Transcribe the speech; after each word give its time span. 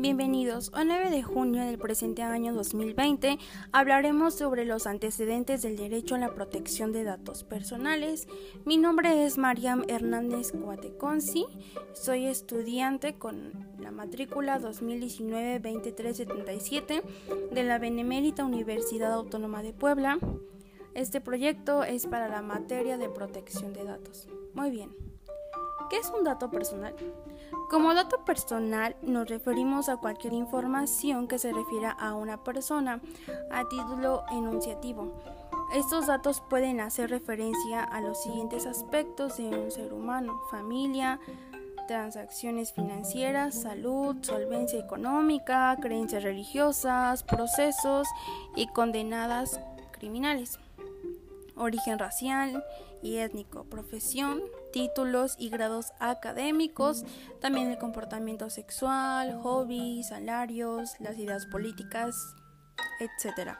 Bienvenidos. 0.00 0.72
Hoy 0.74 0.84
9 0.86 1.10
de 1.10 1.22
junio 1.22 1.62
del 1.62 1.76
presente 1.76 2.22
año 2.22 2.54
2020 2.54 3.38
hablaremos 3.70 4.34
sobre 4.34 4.64
los 4.64 4.86
antecedentes 4.86 5.60
del 5.60 5.76
derecho 5.76 6.14
a 6.14 6.18
la 6.18 6.34
protección 6.34 6.90
de 6.92 7.04
datos 7.04 7.44
personales. 7.44 8.26
Mi 8.64 8.78
nombre 8.78 9.26
es 9.26 9.36
Mariam 9.36 9.84
Hernández 9.88 10.52
Cuateconci. 10.52 11.44
Soy 11.92 12.24
estudiante 12.24 13.18
con 13.18 13.52
la 13.78 13.90
matrícula 13.90 14.58
2019-2377 14.58 17.02
de 17.52 17.62
la 17.62 17.78
Benemérita 17.78 18.46
Universidad 18.46 19.12
Autónoma 19.12 19.62
de 19.62 19.74
Puebla. 19.74 20.18
Este 20.94 21.20
proyecto 21.20 21.84
es 21.84 22.06
para 22.06 22.28
la 22.28 22.40
materia 22.40 22.96
de 22.96 23.10
protección 23.10 23.74
de 23.74 23.84
datos. 23.84 24.30
Muy 24.54 24.70
bien. 24.70 24.96
¿Qué 25.90 25.98
es 25.98 26.10
un 26.16 26.24
dato 26.24 26.50
personal? 26.50 26.94
Como 27.68 27.94
dato 27.94 28.24
personal 28.24 28.96
nos 29.02 29.28
referimos 29.28 29.88
a 29.88 29.96
cualquier 29.96 30.32
información 30.32 31.28
que 31.28 31.38
se 31.38 31.52
refiera 31.52 31.90
a 31.90 32.14
una 32.14 32.42
persona 32.42 33.00
a 33.50 33.68
título 33.68 34.24
enunciativo. 34.32 35.12
Estos 35.74 36.06
datos 36.06 36.42
pueden 36.50 36.80
hacer 36.80 37.10
referencia 37.10 37.84
a 37.84 38.00
los 38.00 38.22
siguientes 38.22 38.66
aspectos 38.66 39.36
de 39.36 39.44
un 39.44 39.70
ser 39.70 39.92
humano, 39.92 40.40
familia, 40.50 41.20
transacciones 41.86 42.72
financieras, 42.72 43.62
salud, 43.62 44.16
solvencia 44.22 44.78
económica, 44.78 45.76
creencias 45.80 46.24
religiosas, 46.24 47.22
procesos 47.22 48.08
y 48.56 48.66
condenadas 48.68 49.60
criminales 49.92 50.58
origen 51.60 51.98
racial 51.98 52.64
y 53.02 53.18
étnico, 53.18 53.64
profesión, 53.64 54.42
títulos 54.72 55.36
y 55.38 55.50
grados 55.50 55.92
académicos, 55.98 57.04
también 57.40 57.70
el 57.70 57.78
comportamiento 57.78 58.50
sexual, 58.50 59.40
hobbies, 59.42 60.08
salarios, 60.08 60.92
las 61.00 61.18
ideas 61.18 61.46
políticas, 61.46 62.34
etc. 63.00 63.56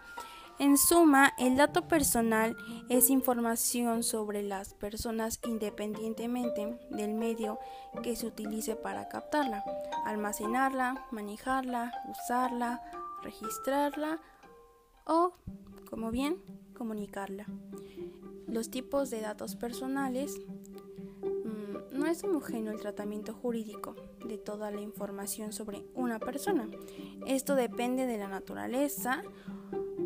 En 0.61 0.77
suma, 0.77 1.33
el 1.39 1.57
dato 1.57 1.89
personal 1.89 2.55
es 2.91 3.09
información 3.09 4.03
sobre 4.03 4.43
las 4.43 4.75
personas 4.75 5.41
independientemente 5.47 6.79
del 6.91 7.15
medio 7.15 7.59
que 8.03 8.15
se 8.15 8.27
utilice 8.27 8.77
para 8.77 9.09
captarla, 9.09 9.65
almacenarla, 10.05 11.07
manejarla, 11.13 11.93
usarla, 12.11 12.83
registrarla 13.23 14.21
o, 15.07 15.33
como 15.89 16.11
bien, 16.11 16.37
comunicarla. 16.77 17.47
Los 18.47 18.71
tipos 18.71 19.09
de 19.09 19.23
datos 19.23 19.57
personales 19.57 20.39
no 22.01 22.07
es 22.07 22.25
homogéneo 22.25 22.73
el 22.73 22.81
tratamiento 22.81 23.35
jurídico 23.35 23.95
de 24.27 24.39
toda 24.39 24.71
la 24.71 24.81
información 24.81 25.53
sobre 25.53 25.85
una 25.95 26.19
persona. 26.19 26.67
Esto 27.27 27.55
depende 27.55 28.07
de 28.07 28.17
la 28.17 28.27
naturaleza 28.27 29.23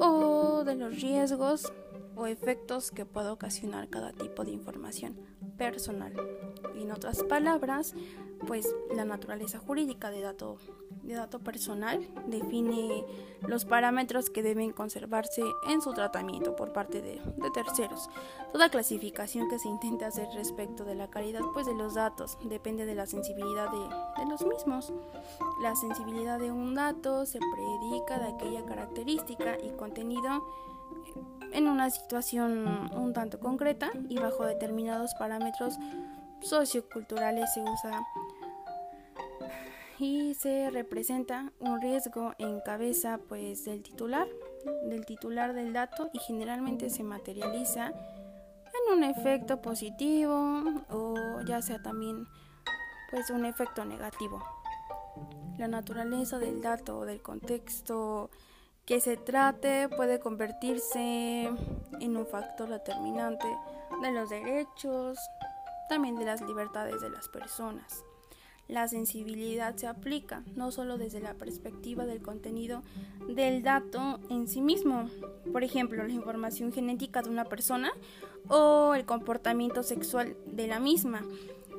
o 0.01 0.65
de 0.65 0.75
los 0.75 1.01
riesgos 1.01 1.73
o 2.17 2.27
efectos 2.27 2.91
que 2.91 3.07
pueda 3.07 3.33
ocasionar 3.33 3.89
cada 3.89 4.13
tipo 4.13 4.45
de 4.45 4.51
información 4.51 5.17
personal. 5.57 6.15
En 6.75 6.91
otras 6.91 7.23
palabras, 7.23 7.95
pues 8.45 8.75
la 8.93 9.05
naturaleza 9.05 9.61
jurídica 9.61 10.11
de 10.11 10.21
dato, 10.21 10.59
de 11.05 11.15
dato 11.15 11.39
personal 11.39 12.09
define 12.27 13.05
los 13.47 13.65
parámetros 13.65 14.31
que 14.31 14.43
deben 14.43 14.73
conservarse 14.73 15.43
en 15.69 15.83
su 15.83 15.93
tratamiento 15.93 16.57
por 16.57 16.73
parte 16.73 17.03
de, 17.03 17.21
terceros. 17.53 18.09
Toda 18.53 18.71
clasificación 18.71 19.49
que 19.49 19.59
se 19.59 19.69
intente 19.69 20.05
hacer 20.05 20.29
respecto 20.35 20.85
de 20.85 20.95
la 20.95 21.09
calidad 21.09 21.43
pues, 21.53 21.67
de 21.67 21.75
los 21.75 21.95
datos 21.95 22.39
depende 22.45 22.87
de 22.87 22.95
la 22.95 23.07
sensibilidad 23.07 23.71
de, 23.71 24.23
de 24.25 24.31
los 24.31 24.45
mismos. 24.45 24.93
La 25.63 25.77
sensibilidad 25.77 26.39
de 26.39 26.51
un 26.51 26.75
dato 26.75 27.27
se 27.27 27.39
predica 27.39 28.19
de 28.19 28.35
aquella 28.35 28.65
característica 28.65 29.59
y 29.63 29.71
contenido 29.77 30.45
en 31.53 31.69
una 31.69 31.91
situación 31.91 32.91
un 32.95 33.13
tanto 33.13 33.39
concreta 33.39 33.91
y 34.09 34.19
bajo 34.19 34.45
determinados 34.45 35.15
parámetros 35.15 35.79
socioculturales 36.41 37.53
se 37.55 37.61
usa 37.61 38.07
y 39.99 40.35
se 40.35 40.71
representa 40.71 41.53
un 41.61 41.81
riesgo 41.81 42.33
en 42.39 42.61
cabeza 42.61 43.19
pues 43.29 43.65
del 43.65 43.83
titular 43.83 44.29
del 44.85 45.05
titular 45.07 45.55
del 45.55 45.73
dato 45.73 46.11
y 46.13 46.19
generalmente 46.19 46.91
se 46.91 47.03
materializa 47.03 47.89
en 47.89 48.97
un 48.97 49.05
efecto 49.05 49.61
positivo 49.61 50.63
o 50.91 51.15
ya 51.47 51.63
sea 51.63 51.83
también 51.83 52.27
pues 53.11 53.31
un 53.31 53.45
efecto 53.45 53.85
negativo 53.85 54.43
la 55.59 55.69
naturaleza 55.69 56.39
del 56.39 56.61
dato 56.61 56.99
o 56.99 57.07
del 57.07 57.23
contexto 57.23 58.31
que 58.87 59.01
se 59.01 59.17
trate 59.17 59.89
puede 59.89 60.21
convertirse 60.21 61.45
en 62.01 62.17
un 62.17 62.27
factor 62.27 62.69
determinante 62.69 63.47
de 64.03 64.13
los 64.13 64.29
derechos, 64.29 65.19
también 65.89 66.17
de 66.17 66.25
las 66.25 66.43
libertades 66.43 67.01
de 67.01 67.09
las 67.09 67.29
personas. 67.29 68.05
La 68.69 68.89
sensibilidad 68.89 69.77
se 69.77 69.87
aplica 69.87 70.43
no 70.57 70.71
solo 70.71 70.97
desde 70.97 71.21
la 71.21 71.35
perspectiva 71.35 72.07
del 72.07 72.23
contenido 72.23 72.83
del 73.29 73.63
dato 73.63 74.21
en 74.31 74.49
sí 74.49 74.63
mismo, 74.63 75.11
por 75.53 75.65
ejemplo, 75.65 76.03
la 76.07 76.13
información 76.13 76.73
genética 76.73 77.23
de 77.23 77.31
una 77.31 77.45
persona 77.45 77.93
o 78.49 78.95
el 78.95 79.05
comportamiento 79.05 79.83
sexual 79.83 80.37
de 80.47 80.67
la 80.67 80.81
misma, 80.81 81.23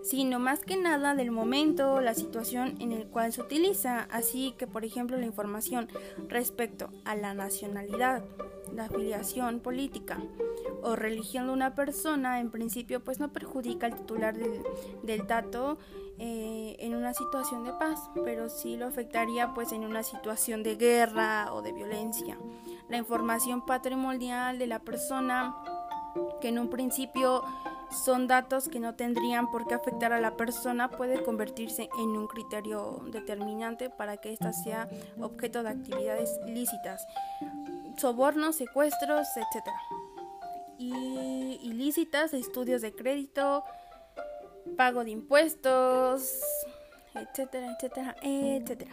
sino 0.03 0.39
más 0.39 0.59
que 0.59 0.77
nada 0.77 1.15
del 1.15 1.31
momento, 1.31 1.99
la 1.99 2.13
situación 2.13 2.75
en 2.79 2.91
el 2.91 3.07
cual 3.07 3.33
se 3.33 3.41
utiliza, 3.41 4.07
así 4.11 4.53
que 4.57 4.67
por 4.67 4.85
ejemplo 4.85 5.17
la 5.17 5.25
información 5.25 5.87
respecto 6.27 6.89
a 7.05 7.15
la 7.15 7.33
nacionalidad, 7.33 8.23
la 8.73 8.85
afiliación 8.85 9.59
política 9.59 10.19
o 10.81 10.95
religión 10.95 11.47
de 11.47 11.53
una 11.53 11.75
persona 11.75 12.39
en 12.39 12.51
principio 12.51 13.03
pues 13.03 13.19
no 13.19 13.31
perjudica 13.31 13.87
al 13.87 13.95
titular 13.95 14.35
del, 14.35 15.27
dato 15.27 15.77
eh, 16.19 16.75
en 16.79 16.95
una 16.95 17.13
situación 17.13 17.63
de 17.63 17.73
paz, 17.73 18.09
pero 18.23 18.49
sí 18.49 18.77
lo 18.77 18.87
afectaría 18.87 19.53
pues 19.53 19.71
en 19.71 19.83
una 19.83 20.03
situación 20.03 20.63
de 20.63 20.75
guerra 20.75 21.53
o 21.53 21.61
de 21.61 21.73
violencia. 21.73 22.37
La 22.89 22.97
información 22.97 23.65
patrimonial 23.65 24.59
de 24.59 24.67
la 24.67 24.79
persona 24.79 25.55
que 26.39 26.49
en 26.49 26.59
un 26.59 26.69
principio 26.69 27.43
son 27.89 28.27
datos 28.27 28.67
que 28.67 28.79
no 28.79 28.95
tendrían 28.95 29.49
por 29.51 29.67
qué 29.67 29.73
afectar 29.73 30.13
a 30.13 30.19
la 30.19 30.35
persona, 30.35 30.89
puede 30.89 31.23
convertirse 31.23 31.89
en 31.99 32.09
un 32.09 32.27
criterio 32.27 33.01
determinante 33.11 33.89
para 33.89 34.17
que 34.17 34.33
ésta 34.33 34.53
sea 34.53 34.89
objeto 35.19 35.63
de 35.63 35.69
actividades 35.69 36.39
lícitas, 36.47 37.05
sobornos, 37.97 38.55
secuestros, 38.55 39.27
etc. 39.35 39.69
Y 40.77 41.59
ilícitas, 41.63 42.33
estudios 42.33 42.81
de 42.81 42.93
crédito, 42.93 43.63
pago 44.77 45.03
de 45.03 45.11
impuestos, 45.11 46.39
etcétera, 47.13 47.71
etcétera, 47.73 48.15
etcétera. 48.21 48.91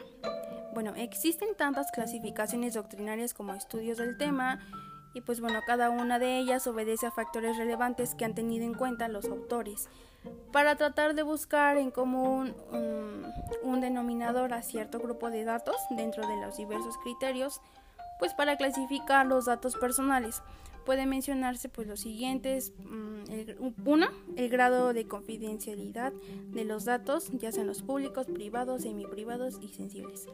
Bueno, 0.75 0.95
existen 0.97 1.55
tantas 1.57 1.91
clasificaciones 1.91 2.75
doctrinarias 2.75 3.35
como 3.35 3.55
estudios 3.55 3.99
del 3.99 4.17
tema, 4.17 4.61
y 5.15 5.21
pues 5.21 5.41
bueno, 5.41 5.61
cada 5.67 5.91
una 5.91 6.19
de 6.19 6.39
ellas 6.39 6.67
obedece 6.67 7.07
a 7.07 7.11
factores 7.11 7.59
relevantes 7.59 8.15
que 8.15 8.25
han 8.25 8.35
tenido 8.35 8.65
en 8.65 8.75
cuenta 8.75 9.09
los 9.09 9.27
autores 9.27 9.89
para 10.53 10.77
tratar 10.77 11.15
de 11.15 11.23
buscar 11.23 11.77
en 11.77 11.91
común 11.91 12.55
un, 12.71 13.27
un, 13.62 13.81
denominador 13.81 14.53
a 14.53 14.62
cierto 14.62 14.99
grupo 15.01 15.31
de 15.31 15.45
datos 15.45 15.77
dentro 15.91 16.27
de 16.27 16.41
los 16.41 16.57
diversos 16.57 16.97
criterios, 16.99 17.61
pues 18.22 18.34
para 18.34 18.56
clasificar 18.56 19.27
los 19.27 19.47
datos 19.47 19.75
personales 19.75 20.44
puede 20.87 21.06
mencionarse 21.06 21.69
pues 21.69 21.88
los 21.88 21.99
siguientes 21.99 22.72
mm, 22.78 23.25
uno 23.84 24.06
el 24.37 24.49
grado 24.49 24.93
de 24.93 25.09
confidencialidad 25.09 26.12
de 26.53 26.65
los 26.65 26.84
datos 26.84 27.32
ya 27.32 27.50
sean 27.50 27.67
los 27.67 27.82
públicos 27.82 28.29
privados 28.29 28.82
semiprivados 28.82 29.58
y 29.61 29.70
sensibles 29.70 30.29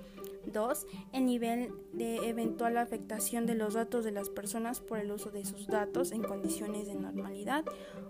2. 0.52 0.86
El 1.12 1.26
nivel 1.26 1.72
de 1.92 2.28
eventual 2.28 2.76
afectación 2.76 3.46
de 3.46 3.54
los 3.54 3.74
datos 3.74 4.04
de 4.04 4.12
las 4.12 4.28
personas 4.28 4.80
por 4.80 4.98
el 4.98 5.10
uso 5.10 5.30
de 5.30 5.44
sus 5.44 5.66
datos 5.66 6.12
en 6.12 6.22
condiciones 6.22 6.86
de 6.86 6.94
normalidad 6.94 7.64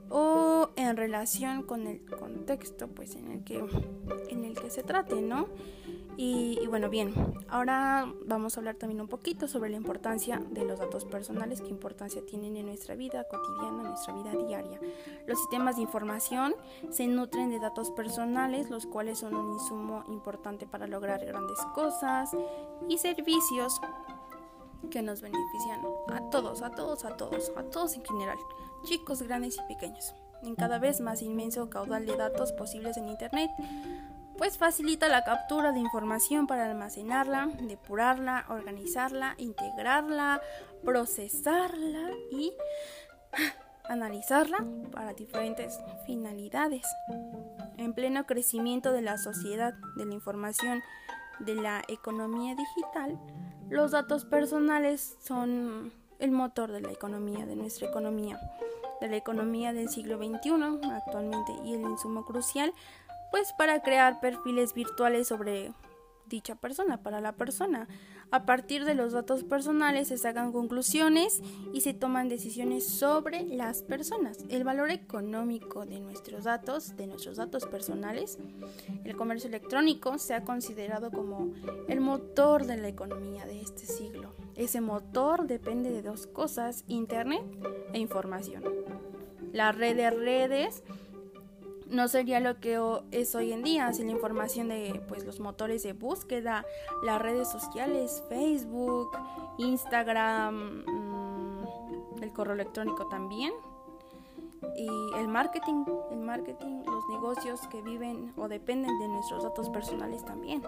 o 0.09 0.71
en 0.77 0.97
relación 0.97 1.63
con 1.63 1.87
el 1.87 2.05
contexto 2.05 2.89
pues, 2.89 3.17
en, 3.17 3.31
el 3.31 3.45
que, 3.45 3.65
en 4.31 4.45
el 4.45 4.59
que 4.59 4.71
se 4.71 4.83
trate, 4.83 5.21
¿no? 5.21 5.49
Y, 6.21 6.67
bueno, 6.67 6.91
bien, 6.91 7.15
ahora 7.49 8.13
vamos 8.25 8.57
a 8.57 8.61
hablar 8.61 8.75
también 8.75 9.01
un 9.01 9.07
poquito 9.07 9.47
sobre 9.47 9.71
la 9.71 9.77
importancia 9.77 10.43
de 10.51 10.65
los 10.65 10.81
datos 10.81 11.05
personales, 11.05 11.61
qué 11.61 11.69
importancia 11.69 12.27
tienen 12.27 12.57
en 12.57 12.67
nuestra 12.67 12.97
vida 12.97 13.25
cotidiana, 13.31 13.83
en 13.83 13.89
nuestra 13.91 14.15
vida 14.15 14.33
diaria. 14.33 14.81
Los 15.29 15.39
sistemas 15.39 15.77
de 15.77 15.83
información 15.83 16.57
se 16.91 17.07
nutren 17.07 17.51
de 17.51 17.61
datos 17.61 17.93
personales, 17.93 18.69
los 18.69 18.85
cuales 18.85 19.21
son 19.21 19.37
un 19.37 19.53
insumo 19.53 20.03
importante 20.09 20.67
para 20.67 20.89
lograr 20.89 21.25
grandes 21.25 21.61
cosas 21.73 22.37
y 22.89 22.99
servicios 22.99 23.81
que 24.91 25.03
nos 25.03 25.23
benefician 25.23 25.83
a 26.09 26.31
todos, 26.31 26.63
a 26.63 26.73
todos, 26.73 27.05
a 27.05 27.17
todos, 27.17 27.53
a 27.57 27.63
todos 27.63 27.95
en 27.95 28.05
general, 28.05 28.39
chicos, 28.83 29.23
grandes 29.23 29.57
y 29.57 29.73
pequeños, 29.73 30.17
en 30.43 30.57
cada 30.57 30.81
vez 30.81 31.01
más 31.01 31.23
inmenso 31.23 31.71
caudal 31.71 32.07
de 32.07 32.17
datos 32.17 32.51
posibles 32.51 32.97
en 32.97 33.09
Internet 33.09 33.53
pues 34.39 34.57
facilita 34.57 35.09
la 35.09 35.25
captura 35.25 35.73
de 35.73 35.81
información 35.81 36.47
para 36.47 36.71
almacenarla, 36.71 37.49
depurarla, 37.61 38.47
organizarla, 38.49 39.35
integrarla, 39.37 40.41
procesarla 40.85 42.11
y 42.31 42.55
analizarla 43.89 44.65
para 44.93 45.13
diferentes 45.13 45.81
finalidades. 46.07 46.87
En 47.77 47.95
pleno 47.95 48.27
crecimiento 48.27 48.93
de 48.93 49.03
la 49.03 49.19
sociedad 49.19 49.75
de 49.97 50.07
la 50.07 50.15
información 50.15 50.83
de 51.41 51.57
la 51.57 51.83
economía 51.89 52.55
digital, 52.55 53.19
los 53.69 53.91
datos 53.91 54.25
personales 54.25 55.17
son 55.21 55.93
el 56.21 56.31
motor 56.31 56.71
de 56.71 56.81
la 56.81 56.93
economía, 56.93 57.45
de 57.45 57.57
nuestra 57.57 57.89
economía, 57.89 58.39
de 59.01 59.09
la 59.09 59.17
economía 59.17 59.73
del 59.73 59.89
siglo 59.89 60.17
XXI 60.19 60.53
actualmente 60.93 61.53
y 61.65 61.75
el 61.75 61.83
insumo 61.83 62.25
crucial 62.25 62.73
pues 63.31 63.53
para 63.57 63.83
crear 63.83 64.21
perfiles 64.21 64.75
virtuales 64.75 65.29
sobre 65.29 65.73
dicha 66.29 66.55
persona, 66.55 67.03
para 67.03 67.21
la 67.21 67.33
persona. 67.33 67.89
A 68.31 68.45
partir 68.45 68.85
de 68.85 68.95
los 68.95 69.13
datos 69.13 69.43
personales 69.43 70.09
se 70.09 70.19
sacan 70.19 70.53
conclusiones 70.53 71.41
y 71.73 71.81
se 71.81 71.95
toman 71.95 72.29
decisiones 72.29 72.87
sobre 72.87 73.45
las 73.45 73.83
personas. 73.83 74.45
El 74.51 74.65
valor 74.65 74.91
económico 74.91 75.87
de 75.87 76.01
nuestros 76.01 76.45
datos, 76.45 76.95
de 76.97 77.07
nuestros 77.07 77.39
datos 77.39 77.65
personales, 77.65 78.39
el 79.05 79.17
comercio 79.17 79.49
electrónico 79.49 80.19
se 80.19 80.35
ha 80.35 80.45
considerado 80.45 81.11
como 81.11 81.53
el 81.89 82.01
motor 82.01 82.67
de 82.67 82.77
la 82.77 82.89
economía 82.89 83.47
de 83.47 83.63
este 83.63 83.87
siglo. 83.87 84.35
Ese 84.55 84.83
motor 84.83 85.47
depende 85.47 85.91
de 85.91 86.03
dos 86.03 86.27
cosas, 86.27 86.85
Internet 86.87 87.43
e 87.95 87.99
información. 87.99 88.63
La 89.53 89.73
red 89.73 89.97
de 89.97 90.11
redes 90.11 90.83
no 91.91 92.09
sería 92.09 92.41
lo 92.41 92.61
que 92.61 92.81
es 93.11 93.35
hoy 93.35 93.53
en 93.53 93.63
día 93.63 93.93
sin 93.93 94.07
la 94.07 94.13
información 94.13 94.69
de 94.69 95.03
pues 95.09 95.25
los 95.25 95.41
motores 95.41 95.83
de 95.83 95.93
búsqueda, 95.93 96.65
las 97.03 97.21
redes 97.21 97.49
sociales, 97.49 98.23
Facebook, 98.29 99.11
Instagram, 99.59 100.85
mm, 100.87 102.23
el 102.23 102.33
correo 102.33 102.55
electrónico 102.55 103.07
también 103.09 103.53
y 104.77 104.89
el 105.17 105.29
marketing, 105.29 105.85
el 106.11 106.19
marketing, 106.19 106.83
los 106.85 107.09
negocios 107.09 107.61
que 107.69 107.81
viven 107.83 108.33
o 108.37 108.49
dependen 108.49 108.99
de 108.99 109.09
nuestros 109.09 109.43
datos 109.43 109.71
personales 109.71 110.25
también. 110.25 110.63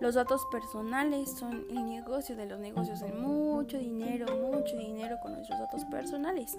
Los 0.00 0.14
datos 0.14 0.44
personales 0.50 1.30
son 1.30 1.66
el 1.70 1.86
negocio 1.86 2.36
de 2.36 2.46
los 2.46 2.58
negocios, 2.58 3.02
hay 3.02 3.12
mucho 3.12 3.78
dinero, 3.78 4.26
mucho 4.36 4.76
dinero 4.76 5.18
con 5.22 5.32
nuestros 5.32 5.58
datos 5.58 5.84
personales. 5.86 6.58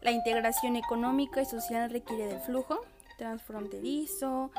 La 0.00 0.10
integración 0.10 0.76
económica 0.76 1.40
y 1.42 1.44
social 1.44 1.88
requiere 1.90 2.26
del 2.26 2.40
flujo, 2.40 2.80
transfronterizo, 3.22 4.50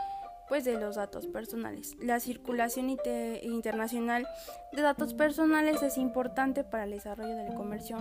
pues 0.47 0.63
de 0.63 0.79
los 0.79 0.95
datos 0.95 1.27
personales. 1.27 1.97
La 1.99 2.21
circulación 2.21 2.89
internacional 2.89 4.25
de 4.71 4.81
datos 4.81 5.13
personales 5.13 5.83
es 5.83 5.97
importante 5.97 6.63
para 6.63 6.85
el 6.85 6.91
desarrollo 6.91 7.35
del 7.35 7.53
comercio 7.55 7.97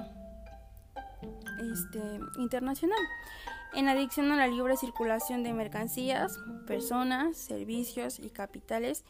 este, 1.72 1.98
internacional. 2.38 3.00
En 3.74 3.88
adición 3.88 4.30
a 4.30 4.36
la 4.36 4.46
libre 4.46 4.76
circulación 4.76 5.42
de 5.42 5.52
mercancías, 5.52 6.38
personas, 6.64 7.36
servicios 7.36 8.20
y 8.20 8.30
capitales, 8.30 9.04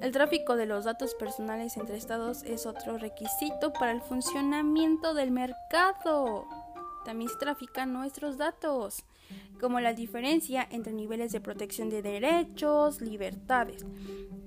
el 0.00 0.10
tráfico 0.10 0.56
de 0.56 0.66
los 0.66 0.84
datos 0.84 1.14
personales 1.14 1.76
entre 1.76 1.96
estados 1.96 2.42
es 2.42 2.66
otro 2.66 2.98
requisito 2.98 3.72
para 3.72 3.92
el 3.92 4.00
funcionamiento 4.00 5.14
del 5.14 5.30
mercado. 5.30 6.48
También 7.04 7.30
se 7.30 7.36
trafican 7.36 7.92
nuestros 7.92 8.36
datos 8.36 9.04
como 9.60 9.80
la 9.80 9.94
diferencia 9.94 10.66
entre 10.70 10.92
niveles 10.92 11.32
de 11.32 11.40
protección 11.40 11.90
de 11.90 12.02
derechos, 12.02 13.00
libertades. 13.00 13.84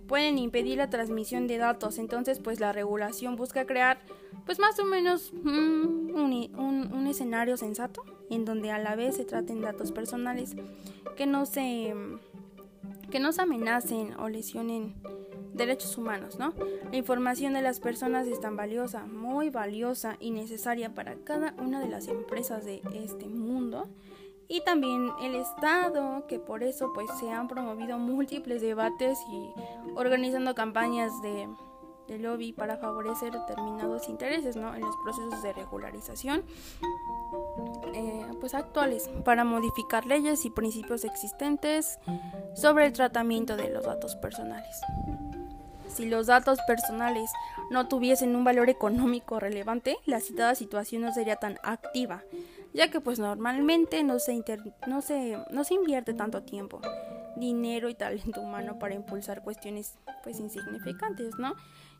Pueden 0.07 0.37
impedir 0.37 0.77
la 0.77 0.89
transmisión 0.89 1.47
de 1.47 1.57
datos, 1.57 1.97
entonces 1.97 2.39
pues 2.39 2.59
la 2.59 2.73
regulación 2.73 3.35
busca 3.35 3.65
crear 3.65 3.99
pues 4.45 4.59
más 4.59 4.79
o 4.79 4.85
menos 4.85 5.31
mm, 5.33 6.15
un, 6.15 7.07
escenario 7.07 7.57
sensato 7.57 8.03
en 8.29 8.45
donde 8.45 8.71
a 8.71 8.77
la 8.77 8.95
vez 8.95 9.15
se 9.15 9.25
traten 9.25 9.61
datos 9.61 9.91
personales 9.91 10.55
que 11.15 11.25
no 11.25 11.47
se 11.47 11.93
que 13.09 13.19
no 13.19 13.31
se 13.31 13.41
amenacen 13.41 14.13
o 14.19 14.29
lesionen 14.29 14.93
derechos 15.53 15.97
humanos, 15.97 16.37
¿no? 16.37 16.53
La 16.91 16.97
información 16.97 17.53
de 17.53 17.63
las 17.63 17.79
personas 17.79 18.27
es 18.27 18.39
tan 18.39 18.55
valiosa, 18.55 19.07
muy 19.07 19.49
valiosa 19.49 20.17
y 20.19 20.29
necesaria 20.29 20.93
para 20.93 21.15
cada 21.15 21.55
una 21.57 21.79
de 21.79 21.89
las 21.89 22.07
empresas 22.07 22.65
de 22.65 22.81
este 22.93 23.27
mundo 23.27 23.89
y 24.49 24.61
también 24.61 25.11
el 25.21 25.35
Estado, 25.35 26.25
que 26.27 26.39
por 26.39 26.63
eso 26.63 26.91
pues 26.91 27.07
se 27.19 27.31
han 27.31 27.47
promovido 27.47 27.99
múltiples 27.99 28.61
debates 28.61 29.19
y 29.31 29.53
organizando 29.95 30.55
campañas 30.55 31.11
de, 31.21 31.47
lobby 32.17 32.51
para 32.53 32.77
favorecer 32.77 33.31
determinados 33.31 34.09
intereses 34.09 34.55
¿no? 34.55 34.73
en 34.73 34.81
los 34.81 34.95
procesos 35.03 35.43
de 35.43 35.53
regularización 35.53 36.43
eh, 37.93 38.25
pues 38.39 38.55
actuales 38.55 39.11
para 39.23 39.43
modificar 39.43 40.07
leyes 40.07 40.43
y 40.43 40.49
principios 40.49 41.03
existentes 41.03 41.99
sobre 42.55 42.87
el 42.87 42.93
tratamiento 42.93 43.55
de 43.57 43.69
los 43.69 43.85
datos 43.85 44.15
personales. 44.15 44.81
Si 45.87 46.05
los 46.05 46.25
datos 46.25 46.57
personales 46.65 47.29
no 47.69 47.87
tuviesen 47.87 48.35
un 48.35 48.43
valor 48.43 48.71
económico 48.71 49.39
relevante, 49.39 49.97
la 50.05 50.19
citada 50.19 50.55
situación 50.55 51.03
no 51.03 51.13
sería 51.13 51.35
tan 51.35 51.59
activa 51.61 52.23
ya 52.74 52.89
que 52.89 53.01
pues 53.01 53.19
normalmente 53.19 54.04
no 54.04 54.19
se, 54.19 54.44
no 54.88 55.01
se, 55.01 55.38
no 55.51 55.63
se 55.63 55.74
invierte 55.74 56.13
tanto 56.13 56.44
tiempo, 56.44 56.81
dinero 57.36 57.89
y 57.89 57.95
talento 57.95 58.42
humano 58.42 58.80
para 58.80 58.95
impulsar 58.95 59.44
cuestiones 59.44 59.98
pues 60.24 60.39
insignificantes, 60.39 61.36
¿no? 61.38 61.56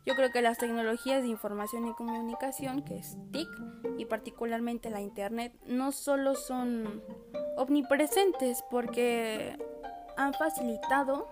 Yo 0.06 0.14
creo 0.14 0.30
que 0.30 0.40
las 0.40 0.58
tecnologías 0.58 1.22
de 1.22 1.28
información 1.28 1.86
y 1.86 1.92
comunicación, 1.92 2.82
que 2.82 2.98
es 2.98 3.18
TIC, 3.32 3.48
y 3.98 4.06
particularmente 4.06 4.88
la 4.88 5.00
Internet, 5.00 5.54
no 5.66 5.92
solo 5.92 6.34
son 6.34 7.02
omnipresentes 7.58 8.64
porque 8.70 9.58
han 10.16 10.32
facilitado, 10.32 11.30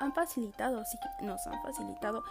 han 0.00 0.12
facilitado, 0.12 0.84
sí, 0.84 0.98
nos 1.22 1.46
han 1.46 1.62
facilitado 1.62 2.24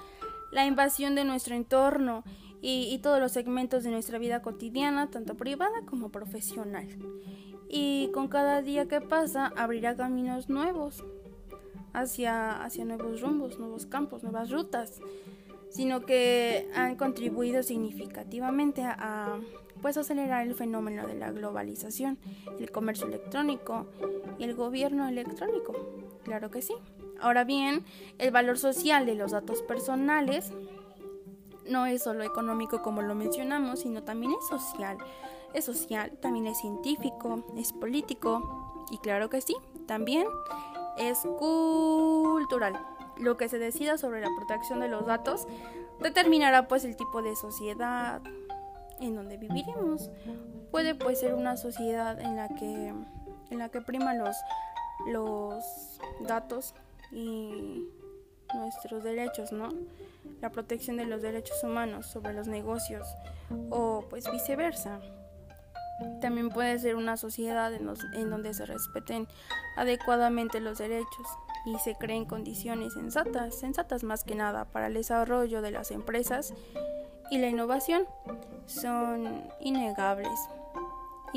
la 0.52 0.66
invasión 0.66 1.16
de 1.16 1.24
nuestro 1.24 1.56
entorno 1.56 2.24
y, 2.62 2.98
todos 3.00 3.20
los 3.20 3.32
segmentos 3.32 3.84
de 3.84 3.92
nuestra 3.92 4.18
vida 4.18 4.42
cotidiana, 4.42 5.10
tanto 5.10 5.36
privada 5.36 5.82
como 5.86 6.10
profesional. 6.10 6.88
Y 7.70 8.10
con 8.14 8.28
cada 8.28 8.62
día 8.62 8.88
que 8.88 9.02
pasa 9.02 9.54
abrirá 9.56 9.96
caminos 9.96 10.50
nuevos 10.50 11.04
hacia, 11.94 12.64
hacia 12.64 12.86
nuevos 12.86 13.22
rumbos, 13.22 13.60
nuevos 13.60 13.86
campos, 13.86 14.24
nuevas 14.24 14.50
rutas, 14.50 15.02
sino 15.70 16.06
que 16.06 16.70
han 16.74 16.96
contribuido 16.96 17.62
significativamente 17.64 18.84
a, 18.84 19.40
pues 19.82 19.98
acelerar 19.98 20.48
el 20.48 20.56
fenómeno 20.56 21.06
de 21.08 21.16
la 21.16 21.32
globalización, 21.32 22.18
el 22.60 22.72
comercio 22.72 23.08
electrónico 23.08 23.88
y 24.40 24.44
el 24.46 24.56
gobierno 24.56 25.08
electrónico. 25.08 25.76
Claro 26.24 26.50
que 26.50 26.62
sí. 26.62 26.74
Ahora 27.20 27.44
bien, 27.44 27.84
el 28.18 28.32
valor 28.32 28.58
social 28.58 29.06
de 29.06 29.16
los 29.16 29.32
datos 29.32 29.62
personales 29.62 30.52
no 31.70 31.86
es 31.86 32.04
solo 32.04 32.24
económico 32.24 32.82
como 32.82 33.02
lo 33.02 33.16
mencionamos, 33.16 33.82
sino 33.82 34.04
también 34.04 34.34
es 34.34 34.48
social. 34.48 34.98
Es 35.54 35.66
social, 35.66 36.12
también 36.22 36.48
es 36.48 36.60
científico, 36.60 37.44
es 37.56 37.74
político 37.74 38.86
y 38.92 38.98
claro 39.00 39.30
que 39.30 39.42
sí, 39.42 39.56
también 39.86 40.28
es 40.98 41.20
cultural. 41.40 42.78
Lo 43.18 43.38
que 43.38 43.50
se 43.50 43.58
decida 43.58 43.98
sobre 43.98 44.22
la 44.22 44.30
protección 44.38 44.80
de 44.80 44.88
los 44.88 45.06
datos 45.06 45.48
determinará 46.02 46.68
pues 46.68 46.86
el 46.86 46.96
tipo 46.96 47.22
de 47.22 47.36
sociedad 47.36 48.22
en 49.00 49.16
donde 49.16 49.38
viviremos. 49.38 50.10
Puede 50.72 50.96
pues 50.96 51.20
ser 51.20 51.34
una 51.34 51.58
sociedad 51.58 52.20
en 52.20 52.36
la 52.36 52.50
que 52.50 52.94
en 53.50 53.60
la 53.60 53.70
que 53.70 53.82
prima 53.82 54.14
los 54.14 54.36
los 55.08 55.64
datos 56.22 56.74
y 57.12 57.88
nuestros 58.56 59.04
derechos, 59.04 59.52
¿no? 59.52 59.70
La 60.42 60.52
protección 60.52 60.98
de 60.98 61.06
los 61.06 61.22
derechos 61.22 61.64
humanos 61.64 62.06
sobre 62.08 62.34
los 62.34 62.48
negocios 62.48 63.08
o 63.70 64.06
pues 64.10 64.30
viceversa. 64.32 65.00
También 66.22 66.50
puede 66.50 66.78
ser 66.78 66.96
una 66.96 67.18
sociedad 67.18 67.74
en, 67.74 67.90
en, 68.14 68.30
donde 68.30 68.54
se 68.54 68.66
respeten 68.66 69.28
adecuadamente 69.76 70.60
los 70.60 70.78
derechos 70.78 71.28
y 71.66 71.78
se 71.80 71.96
creen 71.96 72.26
condiciones 72.26 72.94
sensatas, 72.94 73.58
sensatas 73.58 74.04
más 74.04 74.24
que 74.24 74.36
nada 74.36 74.66
para 74.66 74.88
el 74.88 74.94
desarrollo 74.94 75.62
de 75.62 75.72
las 75.72 75.90
empresas 75.90 76.54
y 77.32 77.40
la 77.40 77.48
innovación. 77.48 78.04
Son 78.68 79.44
innegables 79.60 80.40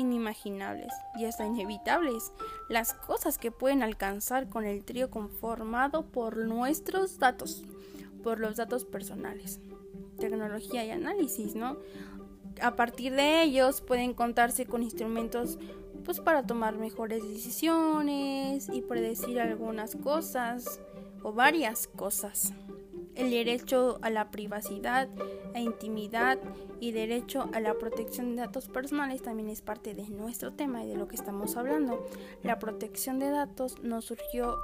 inimaginables 0.01 0.93
y 1.15 1.25
hasta 1.25 1.45
inevitables 1.45 2.31
las 2.69 2.93
cosas 2.93 3.37
que 3.37 3.51
pueden 3.51 3.83
alcanzar 3.83 4.49
con 4.49 4.65
el 4.65 4.83
trío 4.83 5.09
conformado 5.09 6.05
por 6.05 6.37
nuestros 6.37 7.17
datos, 7.19 7.63
por 8.23 8.39
los 8.39 8.57
datos 8.57 8.85
personales, 8.85 9.59
tecnología 10.17 10.83
y 10.85 10.91
análisis, 10.91 11.55
¿no? 11.55 11.77
A 12.61 12.75
partir 12.75 13.13
de 13.13 13.43
ellos 13.43 13.81
pueden 13.81 14.13
contarse 14.13 14.65
con 14.65 14.83
instrumentos 14.83 15.57
pues 16.03 16.19
para 16.19 16.45
tomar 16.45 16.77
mejores 16.77 17.23
decisiones 17.23 18.69
y 18.71 18.81
predecir 18.81 19.39
algunas 19.39 19.95
cosas 19.95 20.79
o 21.23 21.31
varias 21.31 21.87
cosas. 21.87 22.53
El 23.21 23.29
derecho 23.29 23.99
a 24.01 24.09
la 24.09 24.31
privacidad 24.31 25.07
e 25.53 25.61
intimidad 25.61 26.39
y 26.79 26.91
derecho 26.91 27.47
a 27.53 27.59
la 27.59 27.75
protección 27.75 28.35
de 28.35 28.41
datos 28.41 28.67
personales 28.67 29.21
también 29.21 29.47
es 29.47 29.61
parte 29.61 29.93
de 29.93 30.09
nuestro 30.09 30.53
tema 30.53 30.83
y 30.83 30.87
de 30.87 30.97
lo 30.97 31.07
que 31.07 31.17
estamos 31.17 31.55
hablando. 31.55 32.03
La 32.41 32.57
protección 32.57 33.19
de 33.19 33.29
datos 33.29 33.75
no 33.83 34.01
surgió 34.01 34.57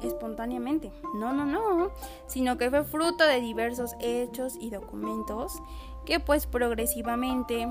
espontáneamente, 0.00 0.92
no, 1.16 1.32
no, 1.32 1.44
no, 1.44 1.90
sino 2.28 2.56
que 2.56 2.70
fue 2.70 2.84
fruto 2.84 3.26
de 3.26 3.40
diversos 3.40 3.96
hechos 4.00 4.54
y 4.60 4.70
documentos 4.70 5.60
que 6.06 6.20
pues 6.20 6.46
progresivamente 6.46 7.66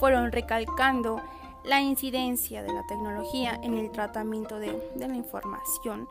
fueron 0.00 0.32
recalcando 0.32 1.22
la 1.66 1.80
incidencia 1.80 2.62
de 2.62 2.72
la 2.72 2.86
tecnología 2.86 3.58
en 3.62 3.76
el 3.76 3.90
tratamiento 3.90 4.58
de, 4.58 4.92
la 4.96 5.14
información 5.14 6.08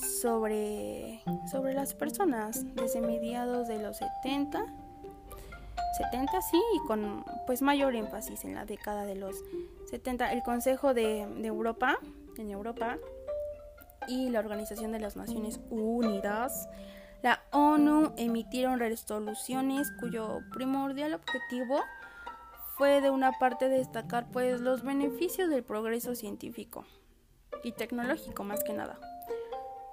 sobre, 0.00 1.20
sobre 1.50 1.74
las 1.74 1.94
personas 1.94 2.64
desde 2.74 3.00
mediados 3.00 3.68
de 3.68 3.78
los 3.80 3.98
70 3.98 4.64
70 5.96 6.42
sí 6.42 6.60
y 6.74 6.86
con 6.86 7.24
pues 7.46 7.62
mayor 7.62 7.94
énfasis 7.94 8.44
en 8.44 8.54
la 8.54 8.64
década 8.64 9.04
de 9.04 9.14
los 9.16 9.36
70 9.90 10.32
el 10.32 10.42
Consejo 10.42 10.94
de, 10.94 11.26
de 11.26 11.46
Europa 11.46 11.98
en 12.38 12.50
Europa 12.50 12.96
y 14.08 14.30
la 14.30 14.38
Organización 14.40 14.92
de 14.92 15.00
las 15.00 15.16
Naciones 15.16 15.60
Unidas 15.70 16.68
la 17.22 17.42
ONU 17.52 18.14
emitieron 18.16 18.78
resoluciones 18.78 19.92
cuyo 20.00 20.40
primordial 20.52 21.14
objetivo 21.14 21.80
fue 22.78 23.02
de 23.02 23.10
una 23.10 23.32
parte 23.32 23.68
destacar 23.68 24.30
pues 24.30 24.60
los 24.60 24.82
beneficios 24.82 25.50
del 25.50 25.62
progreso 25.62 26.14
científico 26.14 26.86
y 27.62 27.72
tecnológico 27.72 28.42
más 28.42 28.64
que 28.64 28.72
nada 28.72 28.98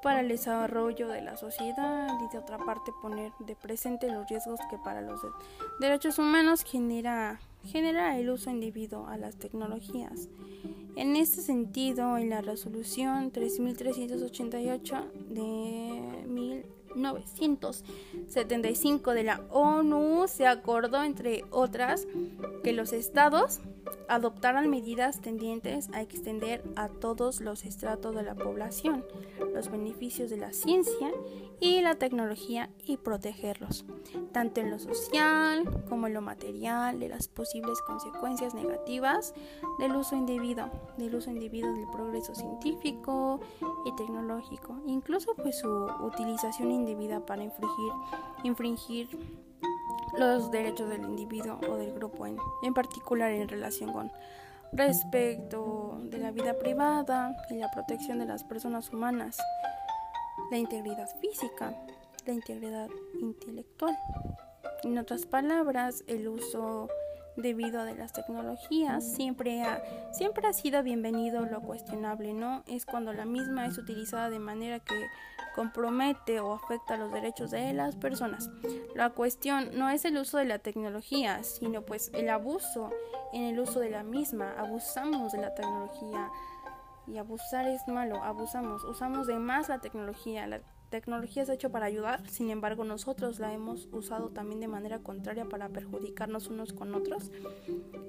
para 0.02 0.22
el 0.22 0.30
desarrollo 0.30 1.08
de 1.08 1.22
la 1.22 1.38
sociedad 1.38 2.08
y 2.20 2.28
de 2.32 2.38
otra 2.38 2.58
parte 2.58 2.92
poner 3.02 3.32
de 3.40 3.56
presente 3.56 4.12
los 4.12 4.28
riesgos 4.28 4.60
que 4.70 4.78
para 4.78 5.02
los 5.02 5.22
derechos 5.80 6.20
humanos 6.20 6.64
genera, 6.64 7.40
genera 7.66 8.18
el 8.18 8.30
uso 8.30 8.50
indebido 8.50 9.08
a 9.08 9.16
las 9.18 9.38
tecnologías. 9.38 10.28
En 10.96 11.16
este 11.16 11.42
sentido, 11.42 12.18
en 12.18 12.32
la 12.32 12.42
resolución 12.42 13.32
3388 13.32 15.06
de 15.30 16.26
1975 16.96 19.14
de 19.14 19.24
la 19.24 19.42
ONU 19.52 20.28
se 20.28 20.48
acordó, 20.48 21.04
entre 21.04 21.46
otras, 21.52 22.08
que 22.64 22.74
los 22.74 22.94
estados 22.94 23.62
adoptaran 24.08 24.70
medidas 24.70 25.22
tendientes 25.22 25.90
a 25.94 26.02
extender 26.02 26.64
a 26.76 26.90
todos 26.90 27.42
los 27.42 27.66
estratos 27.66 28.16
de 28.16 28.24
la 28.24 28.36
población 28.36 29.04
los 29.54 29.70
beneficios 29.72 30.30
de 30.30 30.38
la 30.38 30.54
ciencia 30.54 31.12
y 31.60 31.82
la 31.82 31.96
tecnología 31.96 32.70
y 32.86 32.98
protegerlos, 32.98 33.86
tanto 34.32 34.62
en 34.62 34.70
lo 34.70 34.78
social 34.78 35.84
como 35.90 36.08
en 36.08 36.14
lo 36.14 36.22
material, 36.22 37.00
de 37.00 37.10
las 37.10 37.28
posibles 37.28 37.82
consecuencias 37.82 38.54
negativas 38.54 39.34
del 39.80 39.96
uso 39.96 40.16
indebido, 40.16 40.70
del 40.98 41.16
uso 41.16 41.32
indebido 41.32 41.74
del 41.74 41.88
progreso 41.90 42.36
científico 42.36 43.40
y 43.86 43.96
tecnológico, 43.96 44.80
incluso 44.86 45.34
pues 45.36 45.58
su 45.60 45.88
utilización 46.02 46.72
indebida 46.72 47.26
para 47.26 47.44
infringir, 47.44 47.92
infringir 48.44 49.47
los 50.18 50.52
derechos 50.52 50.90
del 50.90 51.04
individuo 51.04 51.60
o 51.70 51.76
del 51.76 51.94
grupo 51.94 52.26
en, 52.26 52.38
en 52.64 52.74
particular 52.74 53.32
en 53.32 53.48
relación 53.48 53.92
con 53.94 54.12
respecto 54.74 56.00
de 56.04 56.18
la 56.18 56.32
vida 56.32 56.58
privada 56.58 57.36
y 57.50 57.56
la 57.56 57.72
protección 57.72 58.20
de 58.20 58.26
las 58.26 58.44
personas 58.44 58.92
humanas, 58.92 59.38
la 60.52 60.58
integridad 60.58 61.08
física, 61.20 61.74
la 62.26 62.34
integridad 62.34 62.90
intelectual. 63.20 63.98
En 64.84 64.98
otras 64.98 65.26
palabras, 65.26 66.04
el 66.08 66.28
uso 66.28 66.88
debido 67.38 67.86
de 67.86 67.96
las 67.96 68.12
tecnologías 68.14 69.04
siempre 69.04 69.64
ha, 69.64 69.82
siempre 70.12 70.48
ha 70.48 70.54
sido 70.54 70.84
bienvenido 70.84 71.46
lo 71.46 71.62
cuestionable, 71.62 72.34
¿no? 72.34 72.64
Es 72.68 72.86
cuando 72.86 73.14
la 73.14 73.26
misma 73.26 73.68
es 73.68 73.78
utilizada 73.78 74.30
de 74.30 74.40
manera 74.40 74.80
que 74.80 75.08
compromete 75.56 76.40
o 76.40 76.54
afecta 76.54 76.98
los 76.98 77.12
derechos 77.12 77.52
de 77.52 77.74
las 77.74 77.96
personas. 77.96 78.50
La 78.96 79.12
cuestión 79.12 79.70
no 79.74 79.90
es 79.90 80.06
el 80.06 80.18
uso 80.18 80.38
de 80.38 80.46
la 80.46 80.60
tecnología, 80.60 81.44
sino 81.44 81.84
pues 81.84 82.12
el 82.14 82.30
abuso 82.30 82.92
en 83.34 83.44
el 83.44 83.60
uso 83.60 83.80
de 83.80 83.90
la 83.90 84.04
misma. 84.04 84.54
Abusamos 84.58 85.32
de 85.32 85.42
la 85.42 85.54
tecnología 85.54 86.30
y 87.08 87.18
abusar 87.18 87.68
es 87.68 87.88
malo, 87.88 88.24
abusamos, 88.24 88.84
usamos 88.84 89.28
de 89.28 89.40
más 89.40 89.70
la 89.70 89.80
tecnología. 89.80 90.48
Tecnología 90.90 91.44
es 91.44 91.50
hecho 91.50 91.72
para 91.72 91.86
ayudar, 91.86 92.28
sin 92.30 92.50
embargo 92.50 92.84
nosotros 92.84 93.40
la 93.40 93.54
hemos 93.54 93.88
usado 93.92 94.30
también 94.30 94.60
de 94.60 94.68
manera 94.68 95.00
contraria 95.00 95.46
para 95.46 95.70
perjudicarnos 95.70 96.48
unos 96.48 96.74
con 96.74 96.96
otros 96.96 97.32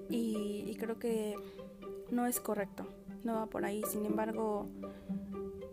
y, 0.09 0.77
creo 0.79 0.99
que 0.99 1.35
no 2.11 2.27
es 2.27 2.41
correcto, 2.41 2.87
no 3.25 3.35
va 3.35 3.47
por 3.47 3.65
ahí, 3.65 3.83
sin 3.89 4.07
embargo 4.07 4.69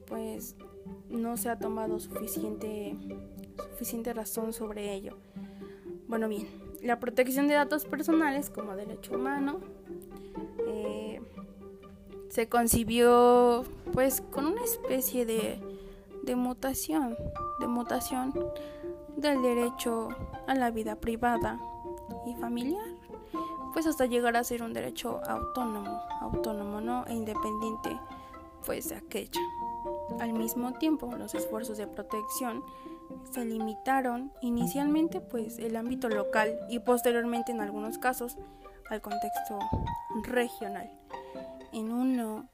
pues 0.08 0.56
no 1.10 1.38
se 1.38 1.50
ha 1.50 1.60
tomado 1.60 2.00
suficiente, 2.00 2.96
suficiente 3.72 4.14
razón 4.14 4.54
sobre 4.54 4.94
ello. 4.94 5.18
Bueno, 6.08 6.28
bien, 6.28 6.48
la 6.82 7.00
protección 7.00 7.48
de 7.48 7.54
datos 7.54 7.86
personales 7.86 8.50
como 8.50 8.76
derecho 8.76 9.16
humano 9.16 9.60
eh, 10.68 11.22
se 12.30 12.50
concibió 12.50 13.64
pues 13.94 14.22
con 14.22 14.48
una 14.48 14.64
especie 14.64 15.26
de 15.26 15.75
de 16.26 16.36
mutación, 16.36 17.16
de 17.60 17.68
mutación 17.68 18.34
del 19.16 19.42
derecho 19.42 20.10
a 20.48 20.56
la 20.56 20.72
vida 20.72 20.96
privada 20.96 21.60
y 22.26 22.34
familiar, 22.36 22.86
pues 23.74 23.88
hasta 23.88 24.06
llegar 24.06 24.36
a 24.36 24.44
ser 24.44 24.64
un 24.64 24.74
derecho 24.74 25.22
autónomo, 25.28 26.02
autónomo, 26.22 26.82
¿no? 26.82 27.06
E 27.08 27.14
independiente, 27.14 27.98
pues 28.66 28.90
de 28.90 28.96
aquella. 28.96 29.42
Al 30.20 30.34
mismo 30.34 30.74
tiempo, 30.74 31.12
los 31.16 31.36
esfuerzos 31.36 31.78
de 31.78 31.88
protección 31.88 32.64
se 33.32 33.46
limitaron 33.46 34.32
inicialmente 34.42 35.22
pues 35.22 35.60
el 35.60 35.76
ámbito 35.76 36.10
local 36.10 36.58
y 36.70 36.80
posteriormente 36.80 37.52
en 37.52 37.62
algunos 37.62 37.98
casos 37.98 38.38
al 38.90 39.02
contexto 39.02 39.60
regional. 40.24 40.90
En 41.72 41.92
uno 41.92 42.50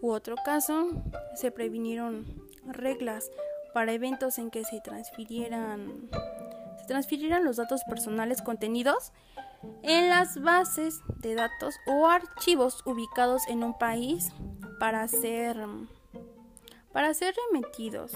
u 0.00 0.10
otro 0.10 0.36
caso 0.44 0.88
se 1.34 1.50
previnieron 1.50 2.26
reglas 2.66 3.30
para 3.74 3.92
eventos 3.92 4.38
en 4.38 4.50
que 4.50 4.64
se 4.64 4.80
transfirieran 4.80 6.08
se 6.78 6.86
transfirieran 6.86 7.44
los 7.44 7.56
datos 7.56 7.82
personales 7.84 8.42
contenidos 8.42 9.12
en 9.82 10.08
las 10.08 10.40
bases 10.40 11.00
de 11.18 11.34
datos 11.34 11.74
o 11.86 12.06
archivos 12.08 12.82
ubicados 12.84 13.46
en 13.48 13.62
un 13.62 13.78
país 13.78 14.30
para 14.80 15.06
ser 15.08 15.56
para 16.92 17.14
ser 17.14 17.34
remitidos 17.50 18.12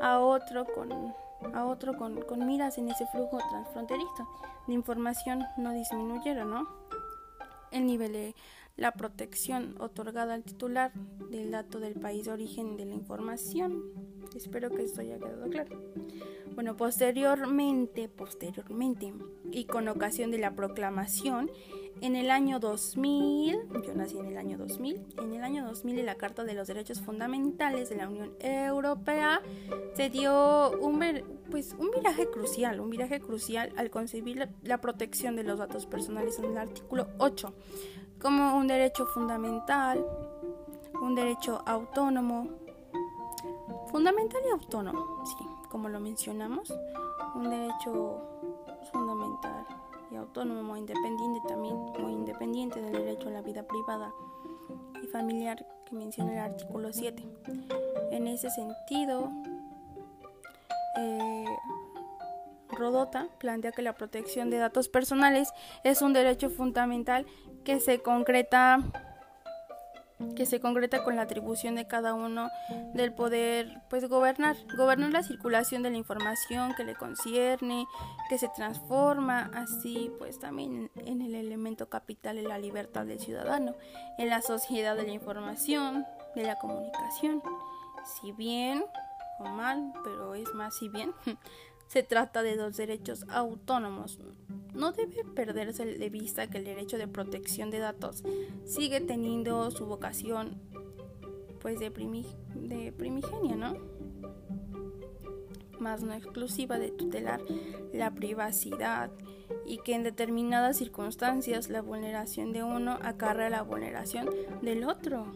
a 0.00 0.18
otro 0.18 0.64
con 0.64 1.14
a 1.54 1.64
otro 1.64 1.96
con, 1.96 2.20
con 2.22 2.46
miras 2.46 2.78
en 2.78 2.90
ese 2.90 3.06
flujo 3.06 3.38
transfronterizo 3.50 4.28
de 4.66 4.74
información 4.74 5.46
no 5.56 5.72
disminuyeron, 5.72 6.50
¿no? 6.50 6.68
El 7.70 7.86
nivel 7.86 8.12
de 8.12 8.34
la 8.80 8.92
protección 8.92 9.74
otorgada 9.78 10.32
al 10.32 10.42
titular 10.42 10.92
del 11.30 11.50
dato 11.50 11.80
del 11.80 11.94
país 11.94 12.24
de 12.24 12.32
origen 12.32 12.78
de 12.78 12.86
la 12.86 12.94
información. 12.94 13.84
Espero 14.34 14.70
que 14.70 14.82
esto 14.82 15.02
haya 15.02 15.18
quedado 15.18 15.50
claro. 15.50 15.78
Bueno, 16.54 16.76
posteriormente, 16.78 18.08
posteriormente, 18.08 19.12
y 19.52 19.66
con 19.66 19.86
ocasión 19.86 20.30
de 20.30 20.38
la 20.38 20.54
proclamación, 20.54 21.50
en 22.00 22.16
el 22.16 22.30
año 22.30 22.58
2000, 22.60 23.68
yo 23.84 23.94
nací 23.94 24.18
en 24.18 24.26
el 24.26 24.38
año 24.38 24.58
2000, 24.58 25.06
en 25.18 25.34
el 25.34 25.44
año 25.44 25.64
2000 25.66 25.98
en 25.98 26.06
la 26.06 26.14
Carta 26.14 26.44
de 26.44 26.54
los 26.54 26.68
Derechos 26.68 27.00
Fundamentales 27.00 27.90
de 27.90 27.96
la 27.96 28.08
Unión 28.08 28.32
Europea 28.40 29.40
se 29.94 30.10
dio 30.10 30.70
un, 30.78 31.02
pues, 31.50 31.74
un 31.78 31.90
viraje 31.90 32.28
crucial, 32.30 32.80
un 32.80 32.90
viraje 32.90 33.20
crucial 33.20 33.72
al 33.76 33.90
concebir 33.90 34.38
la, 34.38 34.48
la 34.62 34.80
protección 34.80 35.36
de 35.36 35.44
los 35.44 35.58
datos 35.58 35.86
personales 35.86 36.38
en 36.38 36.46
el 36.46 36.58
artículo 36.58 37.08
8 37.18 37.54
como 38.20 38.56
un 38.56 38.66
derecho 38.66 39.06
fundamental, 39.06 40.04
un 41.00 41.14
derecho 41.14 41.62
autónomo, 41.66 42.48
fundamental 43.90 44.40
y 44.46 44.50
autónomo, 44.50 45.24
sí, 45.24 45.44
como 45.70 45.88
lo 45.88 46.00
mencionamos, 46.00 46.72
un 47.34 47.48
derecho 47.48 48.39
autónomo, 50.30 50.76
independiente 50.76 51.40
también, 51.48 51.76
muy 51.98 52.12
independiente 52.12 52.80
del 52.80 52.92
derecho 52.92 53.28
a 53.28 53.32
la 53.32 53.42
vida 53.42 53.64
privada 53.64 54.12
y 55.02 55.06
familiar 55.08 55.66
que 55.84 55.96
menciona 55.96 56.32
el 56.32 56.38
artículo 56.38 56.92
7. 56.92 57.20
En 58.12 58.28
ese 58.28 58.48
sentido, 58.50 59.28
eh, 60.96 61.44
Rodota 62.68 63.26
plantea 63.38 63.72
que 63.72 63.82
la 63.82 63.94
protección 63.94 64.50
de 64.50 64.58
datos 64.58 64.88
personales 64.88 65.52
es 65.82 66.00
un 66.00 66.12
derecho 66.12 66.48
fundamental 66.48 67.26
que 67.64 67.80
se 67.80 68.00
concreta 68.00 69.09
que 70.36 70.46
se 70.46 70.60
concreta 70.60 71.04
con 71.04 71.16
la 71.16 71.22
atribución 71.22 71.74
de 71.74 71.86
cada 71.86 72.14
uno 72.14 72.50
del 72.94 73.12
poder 73.12 73.80
pues 73.88 74.08
gobernar, 74.08 74.56
gobernar 74.76 75.10
la 75.10 75.22
circulación 75.22 75.82
de 75.82 75.90
la 75.90 75.96
información 75.96 76.74
que 76.74 76.84
le 76.84 76.94
concierne, 76.94 77.86
que 78.28 78.38
se 78.38 78.48
transforma, 78.48 79.50
así 79.54 80.12
pues 80.18 80.38
también 80.38 80.90
en 80.96 81.22
el 81.22 81.34
elemento 81.34 81.88
capital 81.88 82.36
de 82.36 82.42
la 82.42 82.58
libertad 82.58 83.06
del 83.06 83.20
ciudadano, 83.20 83.74
en 84.18 84.28
la 84.28 84.42
sociedad 84.42 84.96
de 84.96 85.04
la 85.04 85.12
información, 85.12 86.06
de 86.34 86.44
la 86.44 86.58
comunicación. 86.58 87.42
Si 88.20 88.32
bien 88.32 88.84
o 89.40 89.48
mal, 89.48 89.92
pero 90.04 90.34
es 90.34 90.52
más 90.54 90.76
si 90.76 90.88
bien, 90.88 91.12
se 91.90 92.04
trata 92.04 92.44
de 92.44 92.56
dos 92.56 92.76
derechos 92.76 93.26
autónomos. 93.28 94.20
No 94.74 94.92
debe 94.92 95.24
perderse 95.24 95.84
de 95.84 96.08
vista 96.08 96.46
que 96.46 96.58
el 96.58 96.64
derecho 96.64 96.98
de 96.98 97.08
protección 97.08 97.72
de 97.72 97.80
datos 97.80 98.22
sigue 98.64 99.00
teniendo 99.00 99.72
su 99.72 99.86
vocación 99.86 100.60
pues 101.60 101.80
de, 101.80 101.90
de 101.90 102.92
primigenia, 102.92 103.56
¿no? 103.56 103.76
Más 105.80 106.04
no 106.04 106.14
exclusiva 106.14 106.78
de 106.78 106.92
tutelar 106.92 107.40
la 107.92 108.14
privacidad 108.14 109.10
y 109.66 109.78
que 109.78 109.96
en 109.96 110.04
determinadas 110.04 110.76
circunstancias 110.76 111.70
la 111.70 111.82
vulneración 111.82 112.52
de 112.52 112.62
uno 112.62 113.00
acarrea 113.02 113.50
la 113.50 113.62
vulneración 113.62 114.30
del 114.62 114.84
otro. 114.84 115.26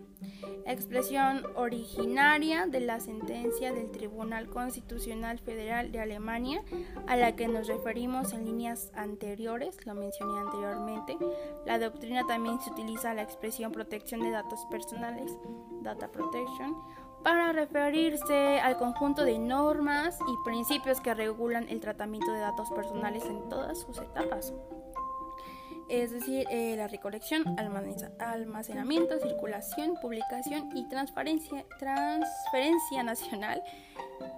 expresión 0.66 1.44
originaria 1.54 2.66
de 2.66 2.80
la 2.80 3.00
sentencia 3.00 3.72
del 3.72 3.90
Tribunal 3.90 4.48
Constitucional 4.48 5.38
Federal 5.38 5.92
de 5.92 6.00
Alemania 6.00 6.62
a 7.06 7.16
la 7.16 7.36
que 7.36 7.48
nos 7.48 7.66
referimos 7.66 8.32
en 8.32 8.44
líneas 8.44 8.90
anteriores, 8.94 9.84
lo 9.86 9.94
mencioné 9.94 10.40
anteriormente. 10.40 11.16
La 11.64 11.78
doctrina 11.78 12.26
también 12.26 12.60
se 12.60 12.70
utiliza 12.70 13.14
la 13.14 13.22
expresión 13.22 13.72
protección 13.72 14.20
de 14.20 14.30
datos 14.30 14.60
personales, 14.70 15.30
data 15.82 16.10
protection, 16.10 16.76
para 17.28 17.52
referirse 17.52 18.58
al 18.58 18.78
conjunto 18.78 19.22
de 19.22 19.38
normas 19.38 20.18
y 20.18 20.44
principios 20.46 20.98
que 20.98 21.12
regulan 21.12 21.68
el 21.68 21.78
tratamiento 21.78 22.32
de 22.32 22.38
datos 22.38 22.70
personales 22.70 23.22
en 23.26 23.46
todas 23.50 23.78
sus 23.78 23.98
etapas 23.98 24.54
es 25.90 26.10
decir, 26.10 26.46
eh, 26.50 26.74
la 26.76 26.86
recolección, 26.86 27.44
almacenamiento, 28.18 29.18
circulación, 29.18 29.94
publicación 30.02 30.70
y 30.74 30.86
transferencia, 30.88 31.64
nacional 33.02 33.62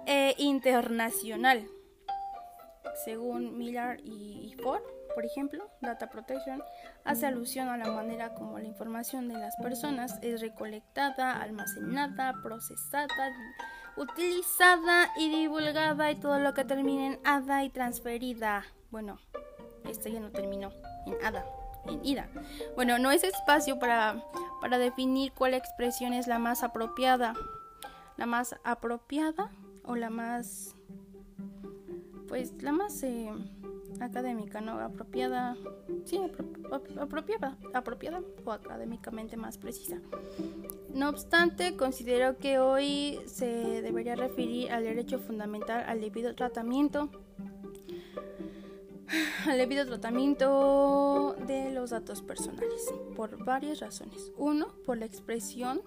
e 0.05 0.33
internacional. 0.37 1.67
Según 3.03 3.57
Miller 3.57 3.99
y 4.01 4.55
Ford, 4.63 4.81
por 5.13 5.25
ejemplo, 5.25 5.69
Data 5.81 6.09
Protection 6.09 6.63
hace 7.03 7.25
alusión 7.25 7.69
a 7.69 7.77
la 7.77 7.91
manera 7.91 8.33
como 8.33 8.59
la 8.59 8.65
información 8.65 9.27
de 9.27 9.35
las 9.35 9.55
personas 9.57 10.17
es 10.21 10.41
recolectada, 10.41 11.41
almacenada, 11.41 12.33
procesada, 12.41 13.07
utilizada 13.97 15.09
y 15.17 15.29
divulgada 15.29 16.11
y 16.11 16.15
todo 16.15 16.39
lo 16.39 16.53
que 16.53 16.65
termine 16.65 17.07
en 17.07 17.19
ADA 17.23 17.63
y 17.63 17.69
transferida. 17.69 18.65
Bueno, 18.89 19.19
esto 19.85 20.09
ya 20.09 20.19
no 20.19 20.31
terminó 20.31 20.71
en 21.05 21.15
Ada, 21.23 21.45
en 21.85 22.05
Ida. 22.05 22.29
Bueno, 22.75 22.99
no 22.99 23.11
es 23.11 23.23
espacio 23.23 23.79
para, 23.79 24.23
para 24.61 24.77
definir 24.77 25.33
cuál 25.33 25.53
expresión 25.53 26.13
es 26.13 26.27
la 26.27 26.39
más 26.39 26.63
apropiada. 26.63 27.33
La 28.17 28.25
más 28.25 28.55
apropiada 28.63 29.49
o 29.83 29.95
la 29.95 30.09
más, 30.09 30.75
pues 32.27 32.53
la 32.61 32.71
más 32.71 33.01
eh, 33.03 33.31
académica, 34.03 34.61
¿no? 34.61 34.79
Apropiada, 34.79 35.55
sí, 36.05 36.19
apropiada, 36.99 37.57
apropiada 37.73 38.21
o 38.45 38.51
académicamente 38.51 39.37
más 39.37 39.57
precisa. 39.57 39.99
No 40.93 41.09
obstante, 41.09 41.75
considero 41.75 42.37
que 42.37 42.59
hoy 42.59 43.19
se 43.25 43.81
debería 43.81 44.15
referir 44.15 44.71
al 44.71 44.83
derecho 44.83 45.19
fundamental 45.19 45.83
al 45.87 46.01
debido 46.01 46.35
tratamiento 46.35 47.09
al 49.47 49.57
debido 49.57 49.85
tratamiento 49.85 51.35
de 51.45 51.71
los 51.71 51.89
datos 51.89 52.21
personales 52.21 52.93
por 53.15 53.43
varias 53.43 53.79
razones. 53.79 54.31
Uno, 54.37 54.73
por 54.85 54.97
la 54.97 55.05
expresión 55.05 55.81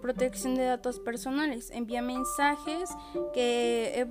protección 0.00 0.54
de 0.54 0.64
datos 0.64 1.00
personales. 1.00 1.70
Envía 1.70 2.02
mensajes 2.02 2.90
que, 3.32 4.06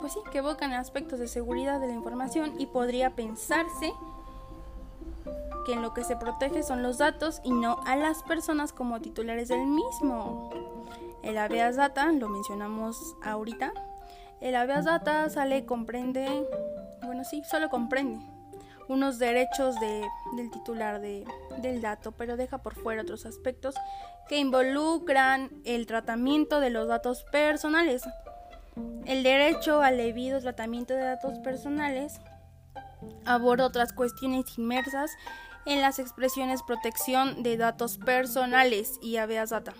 pues 0.00 0.12
sí, 0.12 0.18
que 0.30 0.38
evocan 0.38 0.72
aspectos 0.72 1.18
de 1.18 1.28
seguridad 1.28 1.80
de 1.80 1.88
la 1.88 1.94
información 1.94 2.54
y 2.58 2.66
podría 2.66 3.10
pensarse 3.10 3.92
que 5.66 5.72
en 5.72 5.82
lo 5.82 5.94
que 5.94 6.04
se 6.04 6.16
protege 6.16 6.62
son 6.62 6.82
los 6.82 6.98
datos 6.98 7.40
y 7.42 7.52
no 7.52 7.80
a 7.86 7.96
las 7.96 8.22
personas 8.22 8.72
como 8.72 9.00
titulares 9.00 9.48
del 9.48 9.66
mismo. 9.66 10.50
El 11.22 11.38
habeas 11.38 11.76
data, 11.76 12.12
lo 12.12 12.28
mencionamos 12.28 13.16
ahorita. 13.22 13.72
El 14.40 14.56
habeas 14.56 14.84
data 14.84 15.30
sale, 15.30 15.64
comprende 15.64 16.46
bueno, 17.02 17.24
sí, 17.24 17.42
solo 17.44 17.70
comprende 17.70 18.33
unos 18.88 19.18
derechos 19.18 19.76
del 19.80 20.50
titular 20.50 21.00
del 21.00 21.80
dato, 21.80 22.12
pero 22.12 22.36
deja 22.36 22.58
por 22.58 22.74
fuera 22.74 23.02
otros 23.02 23.26
aspectos 23.26 23.74
que 24.28 24.38
involucran 24.38 25.50
el 25.64 25.86
tratamiento 25.86 26.60
de 26.60 26.70
los 26.70 26.88
datos 26.88 27.24
personales. 27.24 28.02
El 29.06 29.22
derecho 29.22 29.82
al 29.82 29.96
debido 29.96 30.40
tratamiento 30.40 30.94
de 30.94 31.02
datos 31.02 31.38
personales 31.38 32.20
aborda 33.24 33.66
otras 33.66 33.92
cuestiones 33.92 34.58
inmersas 34.58 35.10
en 35.66 35.80
las 35.80 35.98
expresiones 35.98 36.62
protección 36.62 37.42
de 37.42 37.56
datos 37.56 37.98
personales 37.98 38.98
y 39.00 39.16
habeas 39.16 39.50
data. 39.50 39.72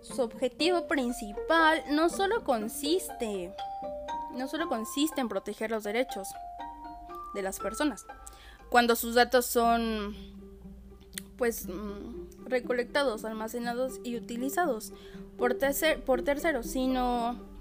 Su 0.00 0.22
objetivo 0.22 0.86
principal 0.88 1.82
no 1.90 2.08
solo 2.08 2.44
consiste 2.44 3.54
no 4.34 4.48
solo 4.48 4.68
consiste 4.68 5.20
en 5.20 5.28
proteger 5.28 5.70
los 5.70 5.84
derechos 5.84 6.28
de 7.34 7.42
las 7.42 7.58
personas, 7.58 8.06
cuando 8.68 8.96
sus 8.96 9.14
datos 9.14 9.46
son 9.46 10.14
pues 11.36 11.66
mm, 11.68 12.46
recolectados, 12.46 13.24
almacenados 13.24 14.00
y 14.04 14.16
utilizados 14.16 14.92
por, 15.36 15.56
por 16.04 16.22
terceros, 16.22 16.66
sino 16.66 17.52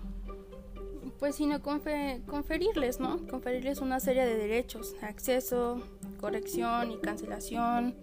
pues 1.21 1.35
sino 1.35 1.61
conferirles, 1.61 2.99
¿no? 2.99 3.27
Conferirles 3.27 3.79
una 3.79 3.99
serie 3.99 4.25
de 4.25 4.37
derechos, 4.37 4.95
acceso, 5.03 5.83
corrección 6.19 6.91
y 6.91 6.97
cancelación, 6.97 7.95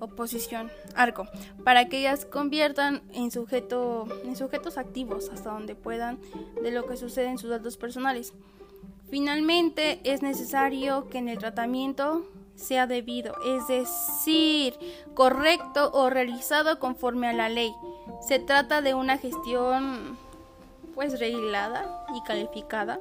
oposición, 0.00 0.70
arco, 0.94 1.26
para 1.64 1.88
que 1.88 2.00
ellas 2.00 2.26
conviertan 2.26 3.02
en, 3.14 3.30
sujeto, 3.30 4.06
en 4.24 4.36
sujetos 4.36 4.76
activos 4.76 5.30
hasta 5.32 5.50
donde 5.50 5.74
puedan 5.74 6.18
de 6.62 6.72
lo 6.72 6.86
que 6.86 6.98
sucede 6.98 7.28
en 7.28 7.38
sus 7.38 7.48
datos 7.48 7.78
personales. 7.78 8.34
Finalmente, 9.12 10.00
es 10.04 10.22
necesario 10.22 11.10
que 11.10 11.18
en 11.18 11.28
el 11.28 11.36
tratamiento 11.36 12.24
sea 12.54 12.86
debido, 12.86 13.34
es 13.44 13.68
decir, 13.68 14.74
correcto 15.12 15.90
o 15.92 16.08
realizado 16.08 16.78
conforme 16.78 17.28
a 17.28 17.34
la 17.34 17.50
ley. 17.50 17.74
Se 18.26 18.38
trata 18.38 18.80
de 18.80 18.94
una 18.94 19.18
gestión 19.18 20.16
pues 20.94 21.20
reglada 21.20 22.06
y 22.16 22.22
calificada, 22.22 23.00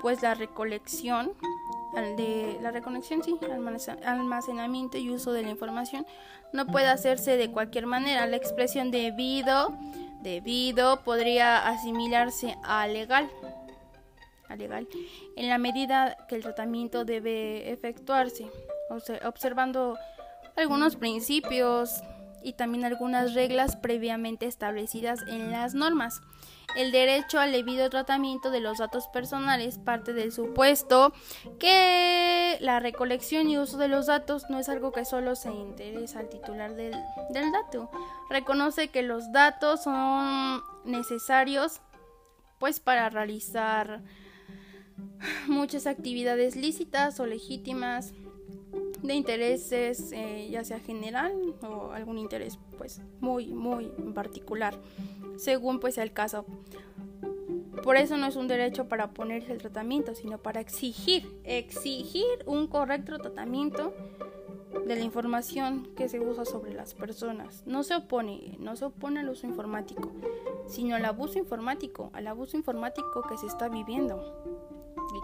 pues 0.00 0.22
la 0.22 0.34
recolección 0.34 1.34
de 2.16 2.58
la 2.60 2.72
reconexión, 2.72 3.22
sí, 3.22 3.38
almacenamiento 4.04 4.98
y 4.98 5.10
uso 5.10 5.32
de 5.32 5.42
la 5.42 5.50
información 5.50 6.04
no 6.52 6.66
puede 6.66 6.88
hacerse 6.88 7.36
de 7.36 7.48
cualquier 7.48 7.86
manera. 7.86 8.26
La 8.26 8.38
expresión 8.38 8.90
debido, 8.90 9.72
debido 10.20 11.04
podría 11.04 11.68
asimilarse 11.68 12.56
a 12.64 12.88
legal, 12.88 13.30
legal, 14.56 14.88
en 15.36 15.48
la 15.48 15.58
medida 15.58 16.16
que 16.28 16.36
el 16.36 16.42
tratamiento 16.42 17.04
debe 17.04 17.70
efectuarse, 17.70 18.50
observando 19.24 19.98
algunos 20.56 20.96
principios 20.96 22.02
y 22.42 22.54
también 22.54 22.84
algunas 22.84 23.34
reglas 23.34 23.76
previamente 23.76 24.46
establecidas 24.46 25.20
en 25.28 25.50
las 25.50 25.74
normas. 25.74 26.20
El 26.76 26.90
derecho 26.90 27.38
al 27.38 27.52
debido 27.52 27.90
tratamiento 27.90 28.50
de 28.50 28.60
los 28.60 28.78
datos 28.78 29.06
personales 29.08 29.78
parte 29.78 30.14
del 30.14 30.32
supuesto 30.32 31.12
que 31.58 32.56
la 32.60 32.80
recolección 32.80 33.48
y 33.48 33.58
uso 33.58 33.76
de 33.76 33.88
los 33.88 34.06
datos 34.06 34.44
no 34.48 34.58
es 34.58 34.68
algo 34.68 34.90
que 34.90 35.04
solo 35.04 35.34
se 35.36 35.50
interesa 35.52 36.20
al 36.20 36.30
titular 36.30 36.74
del, 36.74 36.94
del 37.30 37.52
dato. 37.52 37.90
Reconoce 38.30 38.88
que 38.88 39.02
los 39.02 39.32
datos 39.32 39.82
son 39.82 40.62
necesarios 40.84 41.80
pues 42.58 42.80
para 42.80 43.10
realizar 43.10 44.02
muchas 45.48 45.86
actividades 45.86 46.56
lícitas 46.56 47.20
o 47.20 47.26
legítimas 47.26 48.12
de 49.02 49.14
intereses 49.14 50.12
eh, 50.12 50.48
ya 50.50 50.64
sea 50.64 50.78
general 50.78 51.32
o 51.62 51.92
algún 51.92 52.18
interés 52.18 52.58
pues 52.78 53.00
muy 53.20 53.48
muy 53.48 53.86
particular 54.14 54.78
según 55.36 55.80
pues 55.80 55.98
el 55.98 56.12
caso. 56.12 56.44
Por 57.82 57.96
eso 57.96 58.16
no 58.16 58.26
es 58.26 58.36
un 58.36 58.46
derecho 58.46 58.88
para 58.88 59.06
oponerse 59.06 59.50
al 59.50 59.58
tratamiento 59.58 60.14
sino 60.14 60.38
para 60.38 60.60
exigir 60.60 61.28
exigir 61.44 62.24
un 62.46 62.68
correcto 62.68 63.18
tratamiento 63.18 63.92
de 64.86 64.96
la 64.96 65.02
información 65.02 65.88
que 65.96 66.08
se 66.08 66.20
usa 66.20 66.44
sobre 66.44 66.72
las 66.72 66.94
personas. 66.94 67.64
No 67.66 67.82
se 67.82 67.96
opone 67.96 68.56
no 68.60 68.76
se 68.76 68.84
opone 68.84 69.20
al 69.20 69.28
uso 69.30 69.46
informático 69.46 70.12
sino 70.68 70.94
al 70.94 71.04
abuso 71.04 71.38
informático 71.38 72.10
al 72.12 72.28
abuso 72.28 72.56
informático 72.56 73.22
que 73.28 73.36
se 73.36 73.46
está 73.46 73.68
viviendo 73.68 74.61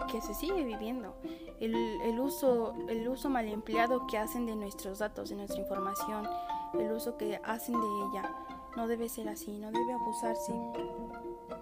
que 0.07 0.21
se 0.21 0.33
sigue 0.33 0.63
viviendo. 0.63 1.15
El, 1.59 1.75
el, 1.75 2.19
uso, 2.19 2.73
el 2.87 3.07
uso 3.07 3.29
mal 3.29 3.47
empleado 3.47 4.07
que 4.07 4.17
hacen 4.17 4.45
de 4.45 4.55
nuestros 4.55 4.99
datos, 4.99 5.29
de 5.29 5.35
nuestra 5.35 5.59
información, 5.59 6.27
el 6.73 6.91
uso 6.91 7.17
que 7.17 7.39
hacen 7.43 7.79
de 7.79 7.87
ella. 8.09 8.35
No 8.75 8.87
debe 8.87 9.09
ser 9.09 9.27
así, 9.29 9.51
no 9.57 9.71
debe 9.71 9.93
abusarse. 9.93 10.53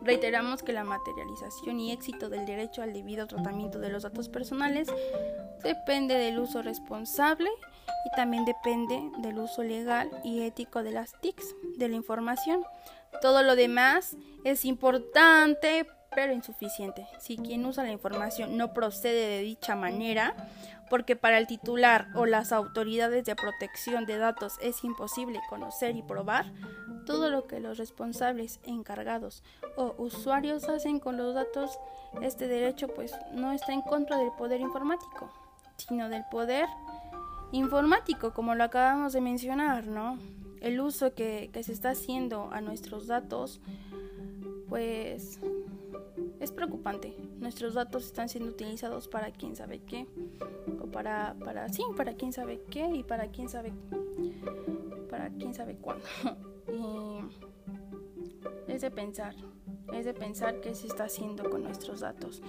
Reiteramos 0.01 0.61
que 0.61 0.73
la 0.73 0.83
materialización 0.83 1.79
y 1.79 1.91
éxito 1.91 2.29
del 2.29 2.45
derecho 2.45 2.81
al 2.81 2.93
debido 2.93 3.27
tratamiento 3.27 3.79
de 3.79 3.89
los 3.89 4.03
datos 4.03 4.29
personales 4.29 4.87
depende 5.63 6.15
del 6.15 6.39
uso 6.39 6.61
responsable 6.61 7.49
y 8.05 8.15
también 8.15 8.45
depende 8.45 9.09
del 9.19 9.39
uso 9.39 9.63
legal 9.63 10.09
y 10.23 10.41
ético 10.41 10.83
de 10.83 10.91
las 10.91 11.13
TICs, 11.21 11.55
de 11.77 11.87
la 11.87 11.95
información. 11.95 12.63
Todo 13.21 13.41
lo 13.41 13.55
demás 13.55 14.15
es 14.43 14.65
importante 14.65 15.87
pero 16.17 16.33
insuficiente. 16.33 17.05
Si 17.19 17.37
quien 17.37 17.63
usa 17.63 17.83
la 17.83 17.91
información 17.91 18.57
no 18.57 18.73
procede 18.73 19.37
de 19.37 19.41
dicha 19.43 19.75
manera, 19.75 20.33
porque 20.89 21.15
para 21.15 21.37
el 21.37 21.45
titular 21.45 22.07
o 22.15 22.25
las 22.25 22.51
autoridades 22.51 23.23
de 23.23 23.35
protección 23.35 24.07
de 24.07 24.17
datos 24.17 24.55
es 24.59 24.83
imposible 24.83 25.39
conocer 25.47 25.95
y 25.95 26.01
probar, 26.01 26.51
todo 27.05 27.29
lo 27.29 27.45
que 27.45 27.59
los 27.59 27.77
responsables, 27.77 28.59
encargados 28.63 29.43
o 29.75 29.93
usuarios 29.99 30.67
hacen 30.69 30.99
con 30.99 31.17
los 31.17 31.35
datos, 31.35 31.77
este 32.23 32.47
derecho 32.47 32.87
pues 32.87 33.13
no 33.33 33.51
está 33.51 33.73
en 33.73 33.83
contra 33.83 34.17
del 34.17 34.31
poder 34.39 34.59
informático, 34.59 35.31
sino 35.75 36.09
del 36.09 36.25
poder 36.31 36.65
informático, 37.51 38.33
como 38.33 38.55
lo 38.55 38.63
acabamos 38.63 39.13
de 39.13 39.21
mencionar, 39.21 39.85
¿no? 39.85 40.17
El 40.61 40.79
uso 40.79 41.13
que, 41.13 41.51
se 41.61 41.71
está 41.71 41.91
haciendo 41.91 42.49
a 42.51 42.59
nuestros 42.59 43.05
datos, 43.05 43.61
pues 44.67 45.39
es 46.39 46.51
preocupante. 46.51 47.15
Nuestros 47.39 47.73
datos 47.73 48.05
están 48.05 48.29
siendo 48.29 48.49
utilizados 48.51 49.07
para 49.07 49.31
quién 49.31 49.55
sabe 49.55 49.79
qué. 49.79 50.07
O 50.81 50.87
para, 50.87 51.35
para, 51.43 51.69
sí, 51.69 51.83
para 51.95 52.13
quién 52.13 52.33
sabe 52.33 52.61
qué 52.69 52.87
y 52.93 53.03
para 53.03 53.27
quién 53.27 53.49
sabe, 53.49 53.73
para 55.09 55.29
quién 55.29 55.53
sabe 55.53 55.75
cuándo. 55.75 56.05
y 58.67 58.71
es 58.71 58.81
de 58.81 58.91
pensar, 58.91 59.35
es 59.93 60.05
de 60.05 60.13
pensar 60.13 60.59
qué 60.61 60.75
se 60.75 60.87
está 60.87 61.05
haciendo 61.05 61.49
con 61.49 61.63
nuestros 61.63 62.01
datos. 62.01 62.41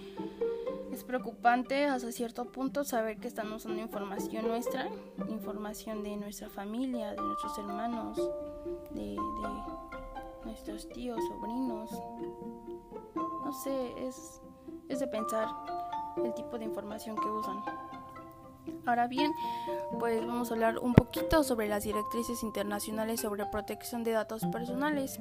Es 0.93 1.05
preocupante 1.05 1.85
hasta 1.85 2.11
cierto 2.11 2.47
punto 2.47 2.83
saber 2.83 3.19
que 3.19 3.29
están 3.29 3.53
usando 3.53 3.81
información 3.81 4.49
nuestra, 4.49 4.89
información 5.29 6.03
de 6.03 6.17
nuestra 6.17 6.49
familia, 6.49 7.13
de 7.13 7.23
nuestros 7.23 7.57
hermanos, 7.59 8.17
de, 8.91 9.03
de 9.03 9.17
nuestros 10.45 10.89
tíos, 10.89 11.21
sobrinos, 11.29 11.91
no 13.49 13.55
sé, 13.55 13.95
es, 14.07 14.43
es 14.91 15.01
de 15.01 15.07
pensar 15.07 15.49
el 16.23 16.35
tipo 16.35 16.59
de 16.59 16.67
información 16.67 17.17
que 17.17 17.27
usan. 17.27 17.57
Ahora 18.85 19.07
bien, 19.07 19.33
pues 19.99 20.27
vamos 20.27 20.51
a 20.51 20.55
hablar 20.55 20.79
un 20.79 20.93
poquito 20.93 21.43
sobre 21.43 21.67
las 21.67 21.85
directrices 21.85 22.43
internacionales 22.43 23.23
sobre 23.23 23.47
protección 23.47 24.05
de 24.05 24.13
datos 24.13 24.45
personales. 24.53 25.19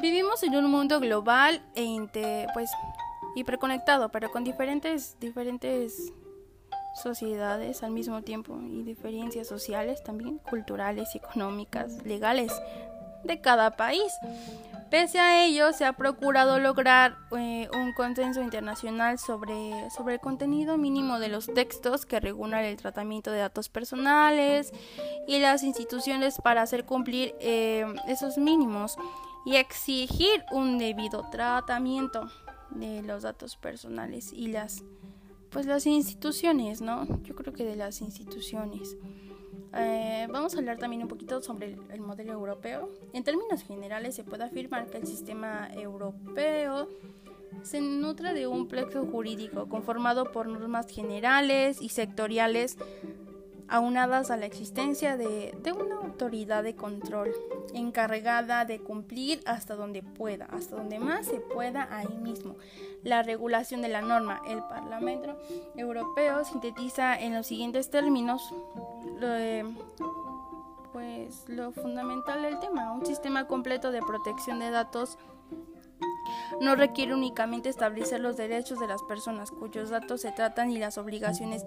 Vivimos 0.00 0.40
en 0.44 0.54
un 0.54 0.70
mundo 0.70 1.00
global 1.00 1.60
e 1.74 1.82
inter, 1.82 2.48
pues 2.54 2.70
hiperconectado, 3.34 4.10
pero 4.10 4.30
con 4.30 4.44
diferentes 4.44 5.18
diferentes 5.18 6.12
sociedades 6.94 7.82
al 7.82 7.90
mismo 7.90 8.22
tiempo 8.22 8.56
y 8.62 8.84
diferencias 8.84 9.48
sociales 9.48 10.04
también, 10.04 10.38
culturales, 10.38 11.12
económicas, 11.16 12.04
legales 12.04 12.52
de 13.24 13.40
cada 13.40 13.76
país. 13.76 14.12
Pese 14.90 15.18
a 15.18 15.44
ello, 15.44 15.72
se 15.74 15.84
ha 15.84 15.92
procurado 15.92 16.58
lograr 16.58 17.18
eh, 17.36 17.68
un 17.74 17.92
consenso 17.92 18.40
internacional 18.40 19.18
sobre, 19.18 19.90
sobre 19.90 20.14
el 20.14 20.20
contenido 20.20 20.78
mínimo 20.78 21.18
de 21.18 21.28
los 21.28 21.46
textos 21.46 22.06
que 22.06 22.20
regulan 22.20 22.64
el 22.64 22.76
tratamiento 22.76 23.30
de 23.30 23.38
datos 23.38 23.68
personales 23.68 24.72
y 25.26 25.40
las 25.40 25.62
instituciones 25.62 26.38
para 26.42 26.62
hacer 26.62 26.86
cumplir 26.86 27.34
eh, 27.40 27.84
esos 28.08 28.38
mínimos 28.38 28.96
y 29.44 29.56
exigir 29.56 30.44
un 30.52 30.78
debido 30.78 31.28
tratamiento 31.30 32.30
de 32.70 33.02
los 33.02 33.24
datos 33.24 33.56
personales 33.56 34.32
y 34.32 34.48
las 34.48 34.84
pues 35.50 35.64
las 35.64 35.86
instituciones, 35.86 36.82
¿no? 36.82 37.06
Yo 37.22 37.34
creo 37.34 37.54
que 37.54 37.64
de 37.64 37.76
las 37.76 38.02
instituciones. 38.02 38.96
Eh, 39.80 40.26
vamos 40.30 40.54
a 40.54 40.58
hablar 40.58 40.76
también 40.78 41.02
un 41.02 41.08
poquito 41.08 41.40
sobre 41.40 41.76
el, 41.90 42.00
modelo 42.00 42.32
europeo. 42.32 42.90
En 43.12 43.22
términos 43.22 43.62
generales 43.62 44.16
se 44.16 44.24
puede 44.24 44.44
afirmar 44.44 44.86
que 44.86 44.98
el 44.98 45.06
sistema 45.06 45.68
europeo 45.72 46.88
se 47.62 47.80
nutre 47.80 48.34
de 48.34 48.46
un 48.46 48.66
plexo 48.66 49.06
jurídico 49.06 49.68
conformado 49.68 50.32
por 50.32 50.48
normas 50.48 50.88
generales 50.88 51.80
y 51.80 51.90
sectoriales 51.90 52.76
aunadas 53.68 54.30
a 54.30 54.36
la 54.36 54.46
existencia 54.46 55.16
de, 55.16 55.54
una 55.78 55.96
autoridad 55.96 56.62
de 56.62 56.74
control 56.74 57.32
encargada 57.74 58.64
de 58.64 58.80
cumplir 58.80 59.40
hasta 59.46 59.76
donde 59.76 60.02
pueda, 60.02 60.46
hasta 60.46 60.76
donde 60.76 60.98
más 60.98 61.26
se 61.26 61.40
pueda 61.40 61.88
ahí 61.90 62.16
mismo. 62.18 62.56
La 63.04 63.22
regulación 63.22 63.82
de 63.82 63.88
la 63.88 64.00
norma. 64.00 64.42
El 64.48 64.60
Parlamento 64.60 65.38
Europeo 65.76 66.44
sintetiza 66.44 67.18
en 67.18 67.34
los 67.34 67.46
siguientes 67.46 67.90
términos 67.90 68.42
pues 70.92 71.44
lo 71.48 71.70
fundamental 71.72 72.42
del 72.42 72.58
tema, 72.58 72.92
un 72.92 73.04
sistema 73.04 73.46
completo 73.46 73.92
de 73.92 74.00
protección 74.00 74.58
de 74.58 74.70
datos 74.70 75.18
no 76.60 76.74
requiere 76.74 77.14
únicamente 77.14 77.68
establecer 77.68 78.20
los 78.20 78.36
derechos 78.36 78.80
de 78.80 78.86
las 78.86 79.02
personas 79.02 79.50
cuyos 79.50 79.90
datos 79.90 80.22
se 80.22 80.32
tratan 80.32 80.70
y 80.70 80.78
las 80.78 80.98
obligaciones 80.98 81.64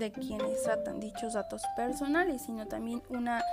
de 0.00 0.10
quienes 0.10 0.64
tratan 0.64 0.98
dichos 0.98 1.34
datos 1.34 1.62
personales, 1.76 2.42
sino 2.42 2.66
también 2.66 3.02
una 3.10 3.44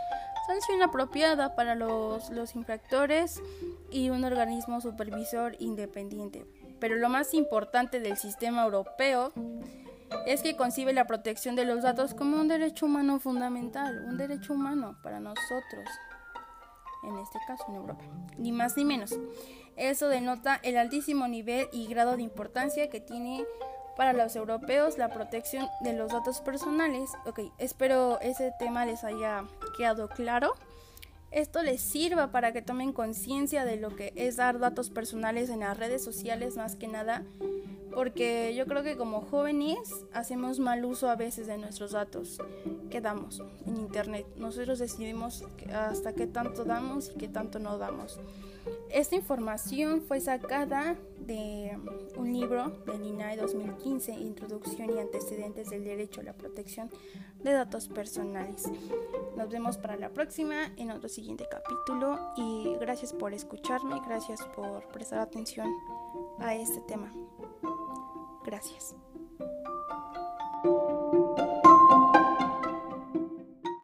sanción 0.48 0.82
apropiada 0.82 1.56
para 1.56 1.76
los, 1.76 2.32
los 2.32 2.56
infractores 2.56 3.42
y 3.92 4.10
un 4.10 4.24
organismo 4.24 4.82
supervisor 4.82 5.56
independiente. 5.60 6.46
Pero 6.80 6.96
lo 6.96 7.10
más 7.10 7.34
importante 7.34 8.00
del 8.00 8.18
sistema 8.18 8.64
europeo 8.64 9.34
es 10.26 10.42
que 10.42 10.56
concibe 10.56 10.94
la 10.94 11.06
protección 11.06 11.56
de 11.56 11.66
los 11.66 11.84
datos 11.84 12.14
como 12.14 12.40
un 12.40 12.48
derecho 12.48 12.86
humano 12.86 13.20
fundamental, 13.20 14.06
un 14.08 14.18
derecho 14.18 14.54
humano 14.54 14.98
para 15.04 15.20
nosotros, 15.20 15.90
en 17.04 17.18
este 17.18 17.40
caso 17.46 17.66
en 17.70 17.76
Europa, 17.76 18.04
ni 18.38 18.52
más 18.52 18.78
ni 18.78 18.86
menos. 18.86 19.20
Eso 19.76 20.08
denota 20.08 20.60
el 20.64 20.78
altísimo 20.78 21.28
nivel 21.28 21.68
y 21.72 21.88
grado 21.88 22.16
de 22.16 22.24
importancia 22.24 22.90
que 22.90 23.02
tiene 23.02 23.46
para 23.98 24.14
los 24.14 24.36
europeos 24.36 24.98
la 24.98 25.10
protección 25.10 25.68
de 25.82 25.94
los 25.94 26.12
datos 26.12 26.40
personales. 26.40 27.10
Ok, 27.26 27.40
espero 27.58 28.20
ese 28.22 28.54
tema 28.60 28.86
les 28.86 29.04
haya 29.04 29.44
quedado 29.76 30.08
claro. 30.08 30.54
Esto 31.32 31.62
les 31.62 31.82
sirva 31.82 32.32
para 32.32 32.54
que 32.54 32.62
tomen 32.62 32.94
conciencia 32.94 33.66
de 33.66 33.76
lo 33.76 33.96
que 33.96 34.14
es 34.16 34.38
dar 34.38 34.60
datos 34.60 34.90
personales 34.90 35.50
en 35.50 35.60
las 35.60 35.78
redes 35.78 36.02
sociales 36.02 36.56
más 36.56 36.78
que 36.78 36.88
nada, 36.88 37.24
porque 37.94 38.56
yo 38.56 38.66
creo 38.66 38.82
que 38.82 38.96
como 38.96 39.22
jóvenes 39.22 39.78
hacemos 40.14 40.60
mal 40.60 40.86
uso 40.86 41.10
a 41.10 41.18
veces 41.18 41.48
de 41.48 41.58
nuestros 41.58 41.92
datos 41.92 42.40
que 42.90 43.02
damos 43.02 43.44
en 43.66 43.76
internet. 43.76 44.26
Nosotros 44.38 44.80
decidimos 44.80 45.44
hasta 45.74 46.14
qué 46.14 46.28
tanto 46.28 46.64
damos 46.64 47.12
y 47.14 47.18
qué 47.18 47.28
tanto 47.28 47.60
no 47.60 47.78
damos. 47.78 48.22
Esta 48.90 49.16
información 49.16 50.02
fue 50.02 50.20
sacada 50.20 50.96
de 51.20 51.78
un 52.16 52.32
libro 52.32 52.70
del 52.86 53.04
INAE 53.04 53.38
2015, 53.38 54.14
Introducción 54.14 54.96
y 54.96 55.00
antecedentes 55.00 55.70
del 55.70 55.84
derecho 55.84 56.22
a 56.22 56.24
la 56.24 56.34
protección 56.34 56.90
de 57.44 57.52
datos 57.52 57.88
personales. 57.88 58.64
Nos 59.36 59.50
vemos 59.50 59.78
para 59.78 59.98
la 59.98 60.10
próxima 60.10 60.72
en 60.78 60.92
otro 60.92 61.10
siguiente 61.10 61.46
capítulo 61.50 62.18
y 62.38 62.76
gracias 62.80 63.14
por 63.14 63.34
escucharme, 63.34 64.02
gracias 64.06 64.42
por 64.56 64.88
prestar 64.88 65.20
atención 65.20 65.70
a 66.40 66.56
este 66.56 66.82
tema. 66.82 67.12
Gracias. 68.46 68.96